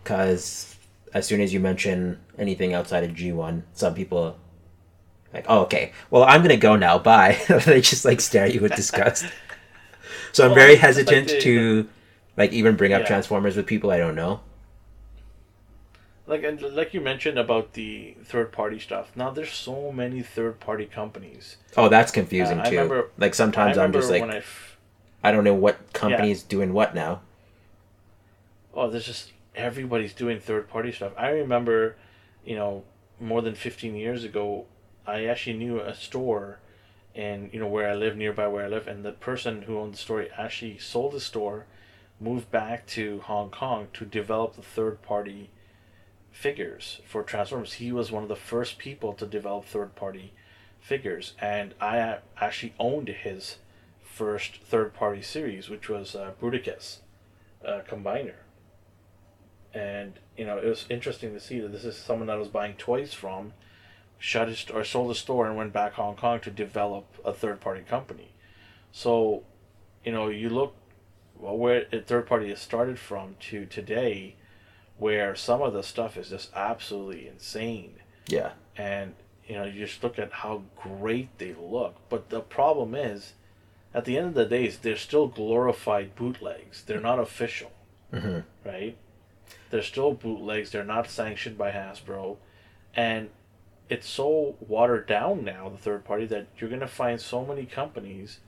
[0.03, 0.77] because
[1.13, 4.37] as soon as you mention anything outside of G one, some people
[5.33, 6.97] like, oh okay, well I'm gonna go now.
[6.99, 7.39] Bye.
[7.65, 9.25] they just like stare at you with disgust.
[10.31, 11.87] so I'm Well, very it's like hesitant to
[12.37, 13.07] like even bring up Yeah.
[13.07, 14.41] Transformers with people I don't know.
[16.25, 19.11] Like and like you mentioned about the third party stuff.
[19.15, 21.57] Now there's so many third party companies.
[21.75, 22.75] Oh, that's confusing Uh, I too.
[22.77, 24.37] remember- like sometimes I'm just like, I.
[24.37, 24.77] F-
[25.25, 27.21] I don't know what company's doing what now.
[28.73, 31.13] oh, there's just everybody's doing third party stuff.
[31.17, 31.95] I remember,
[32.45, 32.83] you know,
[33.19, 34.65] more than 15 years ago,
[35.05, 36.59] I actually knew a store
[37.15, 39.93] and you know where I live nearby where I live and the person who owned
[39.93, 41.65] the store actually sold the store,
[42.19, 45.49] moved back to Hong Kong to develop the third party
[46.31, 47.73] figures for Transformers.
[47.73, 50.33] He was one of the first people to develop third party
[50.79, 53.57] figures and I actually owned his
[54.03, 56.97] first third party series which was uh, Bruticus
[57.65, 58.42] uh, Combiner
[59.73, 62.47] and you know it was interesting to see that this is someone that I was
[62.47, 63.53] buying toys from.
[64.19, 67.59] Shut his or sold his store and went back Hong Kong to develop a third
[67.59, 68.31] party company.
[68.91, 69.43] So
[70.05, 70.75] you know you look
[71.37, 74.35] well, where a third party has started from to today
[74.97, 77.95] where some of the stuff is just absolutely insane.
[78.27, 78.51] Yeah.
[78.77, 79.15] and
[79.45, 81.95] you know you just look at how great they look.
[82.09, 83.33] But the problem is
[83.93, 86.83] at the end of the day they're still glorified bootlegs.
[86.83, 87.71] They're not official.
[88.11, 88.95] Hmm right
[89.69, 90.71] they're still bootlegs.
[90.71, 92.37] They're not sanctioned by hasbro.
[92.95, 93.29] And
[93.89, 97.65] it's so watered down now the third party that you're going to find so many
[97.65, 98.39] companies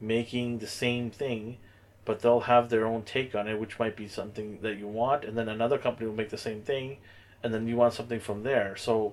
[0.00, 1.58] making the same thing
[2.04, 5.24] but they'll have their own take on it which might be something that you want
[5.24, 6.96] and then another company will make the same thing
[7.42, 8.74] and then you want something from there.
[8.76, 9.12] So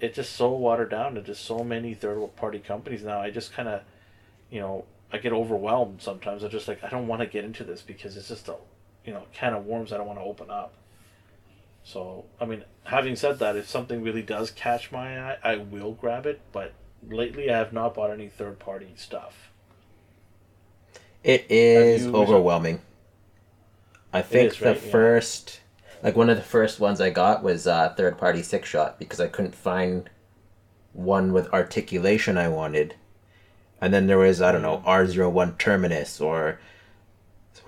[0.00, 3.04] it's just so watered down to just so many third party companies.
[3.04, 3.82] Now i just kind of
[4.50, 6.42] you know i get overwhelmed sometimes.
[6.42, 8.56] I'm just like i don't want to get into this because it's just a
[9.04, 10.74] you know can of worms i don't want to open up
[11.84, 15.92] so i mean having said that if something really does catch my eye i will
[15.92, 16.72] grab it but
[17.08, 19.50] lately i have not bought any third party stuff
[21.24, 22.80] It is overwhelming.
[24.12, 24.82] I think is, the right?
[24.84, 24.90] Yeah.
[24.90, 25.60] first,
[26.02, 29.20] like one of the first ones I got was uh, third party six shot because
[29.20, 30.10] I couldn't find
[30.92, 32.96] one with articulation I wanted.
[33.80, 36.60] And then there was, I don't know, R01 Terminus or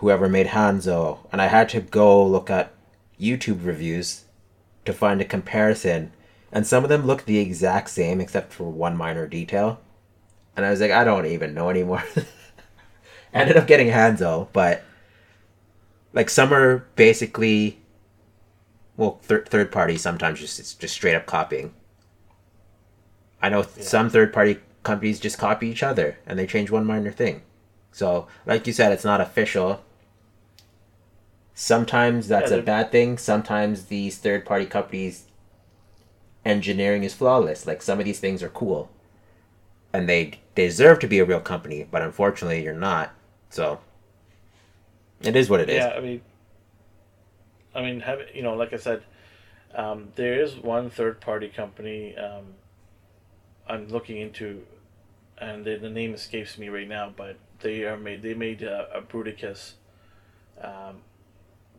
[0.05, 1.21] whoever made Hanzo.
[1.33, 2.75] And I had to go look at
[3.19, 4.25] YouTube reviews
[4.85, 6.13] to find a comparison.
[6.53, 9.81] And some of them looked the exact same except for one minor detail.
[10.55, 12.05] And I was like, I don't even know anymore.
[13.33, 14.85] Ended up getting Hanzo, but
[16.13, 17.79] like some are basically
[18.99, 21.73] well thir- third party sometimes just it's just straight up copying.
[23.43, 23.83] I know Yeah.
[23.85, 27.41] some third party companies just copy each other and they change one minor thing.
[27.91, 29.83] So, like you said, it's not official.
[31.55, 33.19] Sometimes that's Yeah, a bad thing.
[33.19, 35.27] Sometimes these third party companies
[36.45, 37.67] engineering is flawless.
[37.67, 38.91] Like some of these things are cool.
[39.95, 43.15] And they deserve to be a real company, but unfortunately you're not.
[43.51, 43.81] So
[45.23, 45.89] it is what it is.
[45.89, 46.21] yeah i mean
[47.75, 49.03] i mean have you know like i said
[49.75, 52.55] um, there is one third party company um,
[53.69, 54.63] i'm looking into
[55.39, 58.89] and the, the name escapes me right now but they are made they made a,
[58.97, 59.75] a bruticus
[60.61, 60.99] um,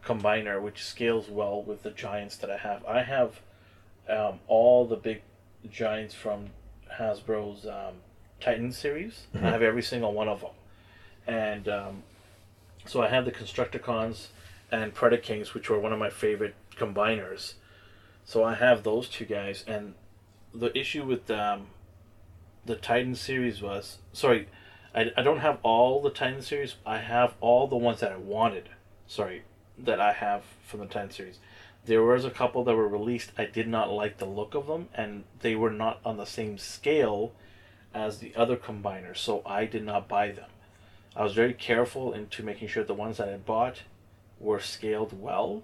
[0.05, 3.39] combiner which scales well with the giants that i have i have
[4.09, 5.21] um, all the big
[5.69, 6.47] giants from
[6.99, 7.95] hasbro's um,
[8.39, 9.41] titan series i Mhm.
[9.41, 10.51] have every single one of them
[11.27, 12.03] and um,
[12.85, 14.27] so I have the Constructicons
[14.71, 17.55] and Predakings, which were one of my favorite combiners.
[18.25, 19.95] So I have those two guys, and
[20.53, 21.65] the issue with um,
[22.63, 24.49] the Titan series was sorry,
[24.93, 26.75] I, I don't have all the Titan series.
[26.85, 28.69] I have all the ones that I wanted.
[29.07, 29.41] Sorry,
[29.77, 31.39] that I have from the Titan series.
[31.85, 33.31] There was a couple that were released.
[33.37, 36.57] I did not like the look of them, and they were not on the same
[36.57, 37.33] scale
[37.93, 40.49] as the other combiners, so I did not buy them.
[41.15, 43.83] I was very careful into making sure the ones that I bought
[44.39, 45.63] were scaled well.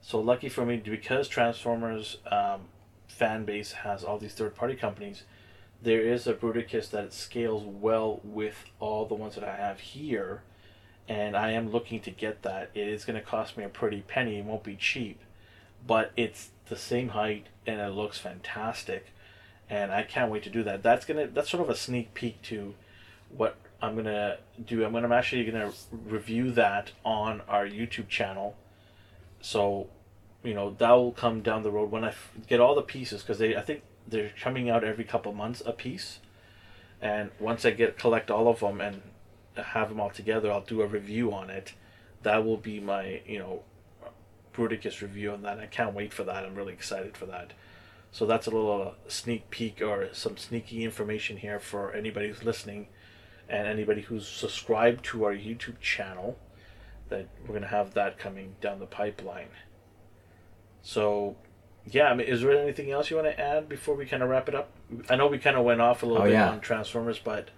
[0.00, 2.62] So lucky for me, because Transformers um,
[3.06, 5.24] fan base has all these third party companies,
[5.82, 10.42] there is a Bruticus that scales well with all the ones that I have here,
[11.12, 12.70] and I am looking to get that.
[12.72, 14.38] It is going to cost me a pretty penny.
[14.38, 15.20] It won't be cheap,
[15.86, 19.08] but it's the same height and it looks fantastic,
[19.68, 20.82] and I can't wait to do that.
[20.82, 22.74] That's gonna that's sort of a sneak peek to
[23.28, 24.84] what I'm gonna do.
[24.84, 25.70] I'm gonna I'm actually gonna
[26.06, 28.56] review that on our YouTube channel.
[29.42, 29.88] So
[30.42, 33.20] you know that will come down the road when I f- get all the pieces
[33.20, 36.20] because they I think they're coming out every couple months a piece,
[37.02, 39.02] and once I get collect all of them and
[39.56, 41.74] have them all together, I'll do a review on it.
[42.22, 43.62] That will be my you know
[44.54, 45.58] Bruticus review on that.
[45.58, 46.44] I can't wait for that.
[46.44, 47.52] I'm really excited for that.
[48.10, 52.44] So that's a little uh, sneak peek or some sneaky information here for anybody who's
[52.44, 52.88] listening
[53.48, 56.38] and anybody who's subscribed to our YouTube channel
[57.08, 59.48] that we're going to have that coming down the pipeline.
[60.82, 61.36] So,
[61.86, 64.28] yeah, I mean, is there anything else you want to add before we kind of
[64.28, 64.70] wrap it up?
[65.08, 66.50] I know we kind of went off a little Oh, bit yeah.
[66.50, 67.48] on Transformers, but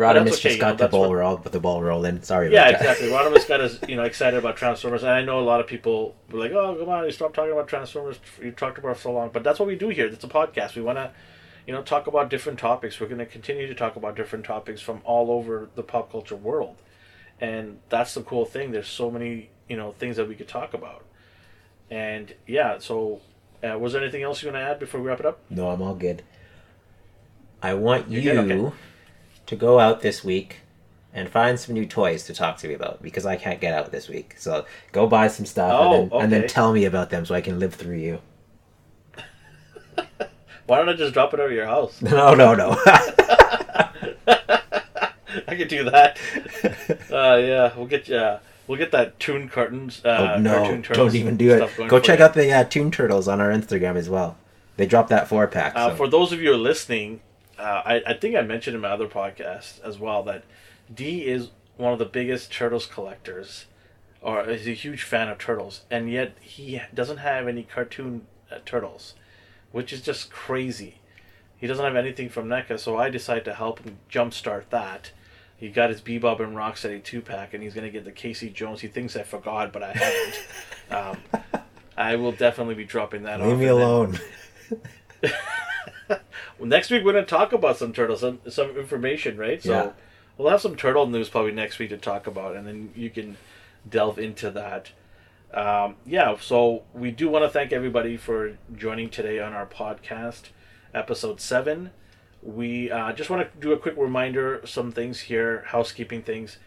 [0.00, 2.22] Rodimus okay, just you got know, the ball what- roll, the ball rolling.
[2.22, 2.90] Sorry yeah, about that.
[2.98, 3.08] exactly.
[3.16, 6.16] Rodimus got us, you know, excited about Transformers, and I know a lot of people
[6.30, 8.18] were like, "Oh, come on, you stop talking about Transformers.
[8.42, 10.06] You talked about it so long." But that's what we do here.
[10.06, 10.74] It's a podcast.
[10.74, 11.10] We want to,
[11.66, 12.98] you know, talk about different topics.
[12.98, 16.36] We're going to continue to talk about different topics from all over the pop culture
[16.36, 16.76] world,
[17.40, 18.72] and that's the cool thing.
[18.72, 21.04] There's so many, you know, things that we could talk about,
[21.90, 22.78] and yeah.
[22.78, 23.20] So,
[23.62, 25.40] uh, was there anything else you want to add before we wrap it up?
[25.50, 26.22] No, I'm all good.
[27.62, 28.50] I want You're you good?
[28.50, 28.76] Okay.
[29.50, 30.58] To go out this week
[31.12, 33.90] and find some new toys to talk to me about because I can't get out
[33.90, 34.36] this week.
[34.38, 37.34] So go buy some stuff Oh, and, then, and then tell me about them so
[37.34, 38.20] I can live through you.
[40.66, 42.00] Why don't I just drop it over your house?
[42.02, 42.80] No, no, no.
[45.48, 46.16] I could do that.
[47.10, 48.16] Uh, yeah, we'll get you.
[48.16, 48.38] Uh,
[48.68, 50.00] we'll get that Toon Cartons.
[50.04, 51.88] Uh, oh, no, Turtles don't even do it.
[51.88, 52.24] Go check you.
[52.24, 54.36] out the uh, Toon Turtles on our Instagram as well.
[54.76, 55.72] They dropped that four pack.
[55.74, 57.20] Uh, so- For those of you who are listening,
[57.60, 60.44] uh, I, I think I mentioned in my other podcast as well that
[60.92, 63.66] D is one of the biggest turtles collectors,
[64.20, 68.58] or is a huge fan of turtles, and yet he doesn't have any cartoon uh,
[68.64, 69.14] turtles,
[69.72, 70.96] which is just crazy.
[71.56, 75.12] He doesn't have anything from NECA, so I decided to help him jumpstart that.
[75.56, 78.80] He got his Bebop and Rocksteady two pack, and he's gonna get the Casey Jones.
[78.80, 80.46] He thinks I forgot, but I haven't.
[80.90, 81.62] um,
[81.96, 83.42] I will definitely be dropping that.
[83.42, 83.48] On.
[83.48, 84.18] Leave me alone.
[86.60, 89.60] well, next week we're going to talk about some turtles, some some information, right?
[89.62, 89.90] So Yeah.
[90.36, 93.36] we'll have some turtle news probably next week to talk about, and then you can
[93.88, 94.90] delve into that.
[95.52, 100.50] Um, yeah, so we do want to thank everybody for joining today on our podcast,
[100.94, 101.90] episode seven.
[102.42, 106.58] We uh, just want to do a quick reminder, some things here, housekeeping things.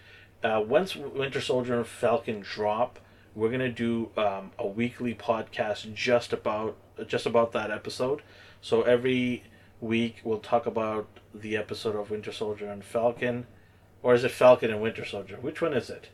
[0.44, 3.00] Uh, once Winter Soldier and Falcon drop,
[3.36, 6.76] we're gonna do um, a weekly podcast just about
[7.08, 8.22] just about that episode.
[8.62, 9.44] So every
[9.84, 13.45] week we'll talk about the episode of Winter Soldier and Falcon,
[14.01, 15.38] or is it Falcon and Winter Soldier?
[15.41, 16.09] Which one is it?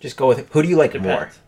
[0.00, 0.48] Just go with it.
[0.50, 1.12] who do you like more?
[1.12, 1.38] Depends.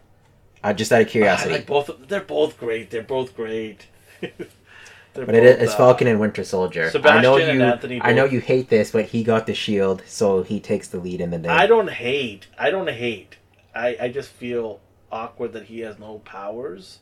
[0.63, 1.53] Uh, just out of I curiosity.
[1.55, 1.91] like both.
[2.09, 2.91] They're both great.
[2.91, 3.87] They're both great.
[4.21, 6.87] They're But it both, is uh, Falcon and Winter Soldier.
[6.87, 7.65] I Sebastian know and you.
[7.65, 10.99] Anthony I know you hate this, but he got the shield, so he takes the
[10.99, 11.49] lead in the day.
[11.49, 12.47] I don't hate.
[12.59, 13.37] I don't hate.
[13.75, 14.81] I, I just feel
[15.13, 16.99] awkward that he has no powers,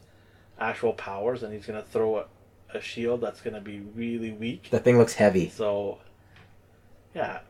[0.59, 2.25] actual powers, and he's gonna throw a,
[2.75, 4.69] a shield that's gonna be really weak.
[4.71, 5.49] The thing looks heavy.
[5.49, 5.99] So,
[7.15, 7.41] yeah,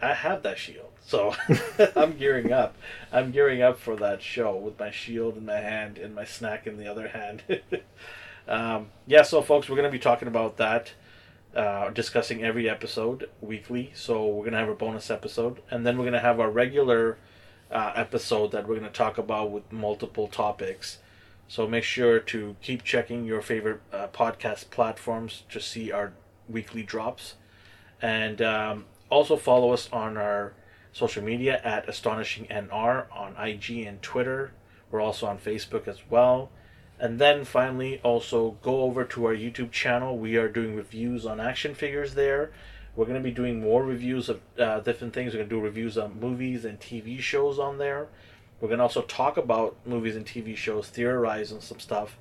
[0.00, 0.92] I have that shield.
[1.00, 1.34] So
[1.96, 2.76] I'm gearing up.
[3.12, 6.66] I'm gearing up for that show with my shield in my hand and my snack
[6.66, 7.42] in the other hand.
[8.48, 10.92] um, yeah, so folks, we're going to be talking about that,
[11.54, 13.92] uh, discussing every episode weekly.
[13.94, 16.50] So we're going to have a bonus episode, and then we're going to have our
[16.50, 17.18] regular
[17.70, 20.98] uh, episode that we're going to talk about with multiple topics.
[21.52, 26.14] So make sure to keep checking your favorite uh, podcast platforms to see our
[26.48, 27.34] weekly drops.
[28.00, 30.54] And um, also follow us on our
[30.92, 34.52] social media at AstonishingNR on IG and Twitter.
[34.90, 36.48] We're also on Facebook as well.
[36.98, 40.16] And then finally, also go over to our YouTube channel.
[40.16, 42.50] We are doing reviews on action figures there.
[42.96, 45.34] We're going to be doing more reviews of uh, different things.
[45.34, 48.08] We're going to do reviews on movies and TV shows on there.
[48.62, 52.16] We're going to also talk about movies and TV shows, theorize on some stuff.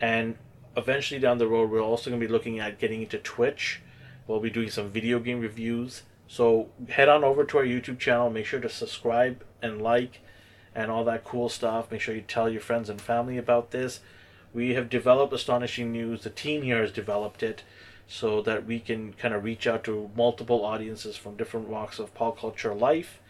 [0.00, 0.36] And
[0.76, 3.80] eventually down the road, we're also going to be looking at getting into Twitch.
[4.26, 6.02] We'll be doing some video game reviews.
[6.26, 8.30] So head on over to our YouTube channel.
[8.30, 10.22] Make sure to subscribe and like
[10.74, 11.92] and all that cool stuff.
[11.92, 14.00] Make sure you tell your friends and family about this.
[14.52, 16.24] We have developed Astonishing News.
[16.24, 17.62] The team here has developed it
[18.08, 22.12] so that we can kind of reach out to multiple audiences from different walks of
[22.12, 23.20] pop culture life.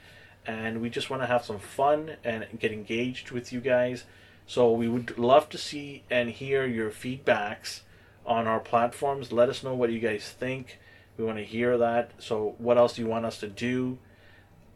[0.47, 4.05] And we just want to have some fun and get engaged with you guys.
[4.47, 7.81] So we would love to see and hear your feedbacks
[8.25, 9.33] on our platforms.
[9.33, 10.79] Let us know what you guys think.
[11.17, 12.11] We want to hear that.
[12.19, 13.99] So, what else do you want us to do?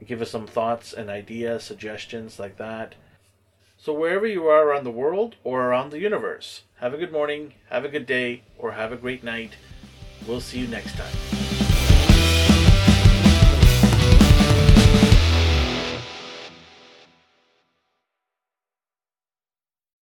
[0.06, 2.94] Give us some thoughts and ideas, suggestions like that.
[3.76, 7.54] So, wherever you are around the world or around the universe, have a good morning,
[7.68, 9.52] have a good day, or have a great night.
[10.26, 11.39] We'll see you next time.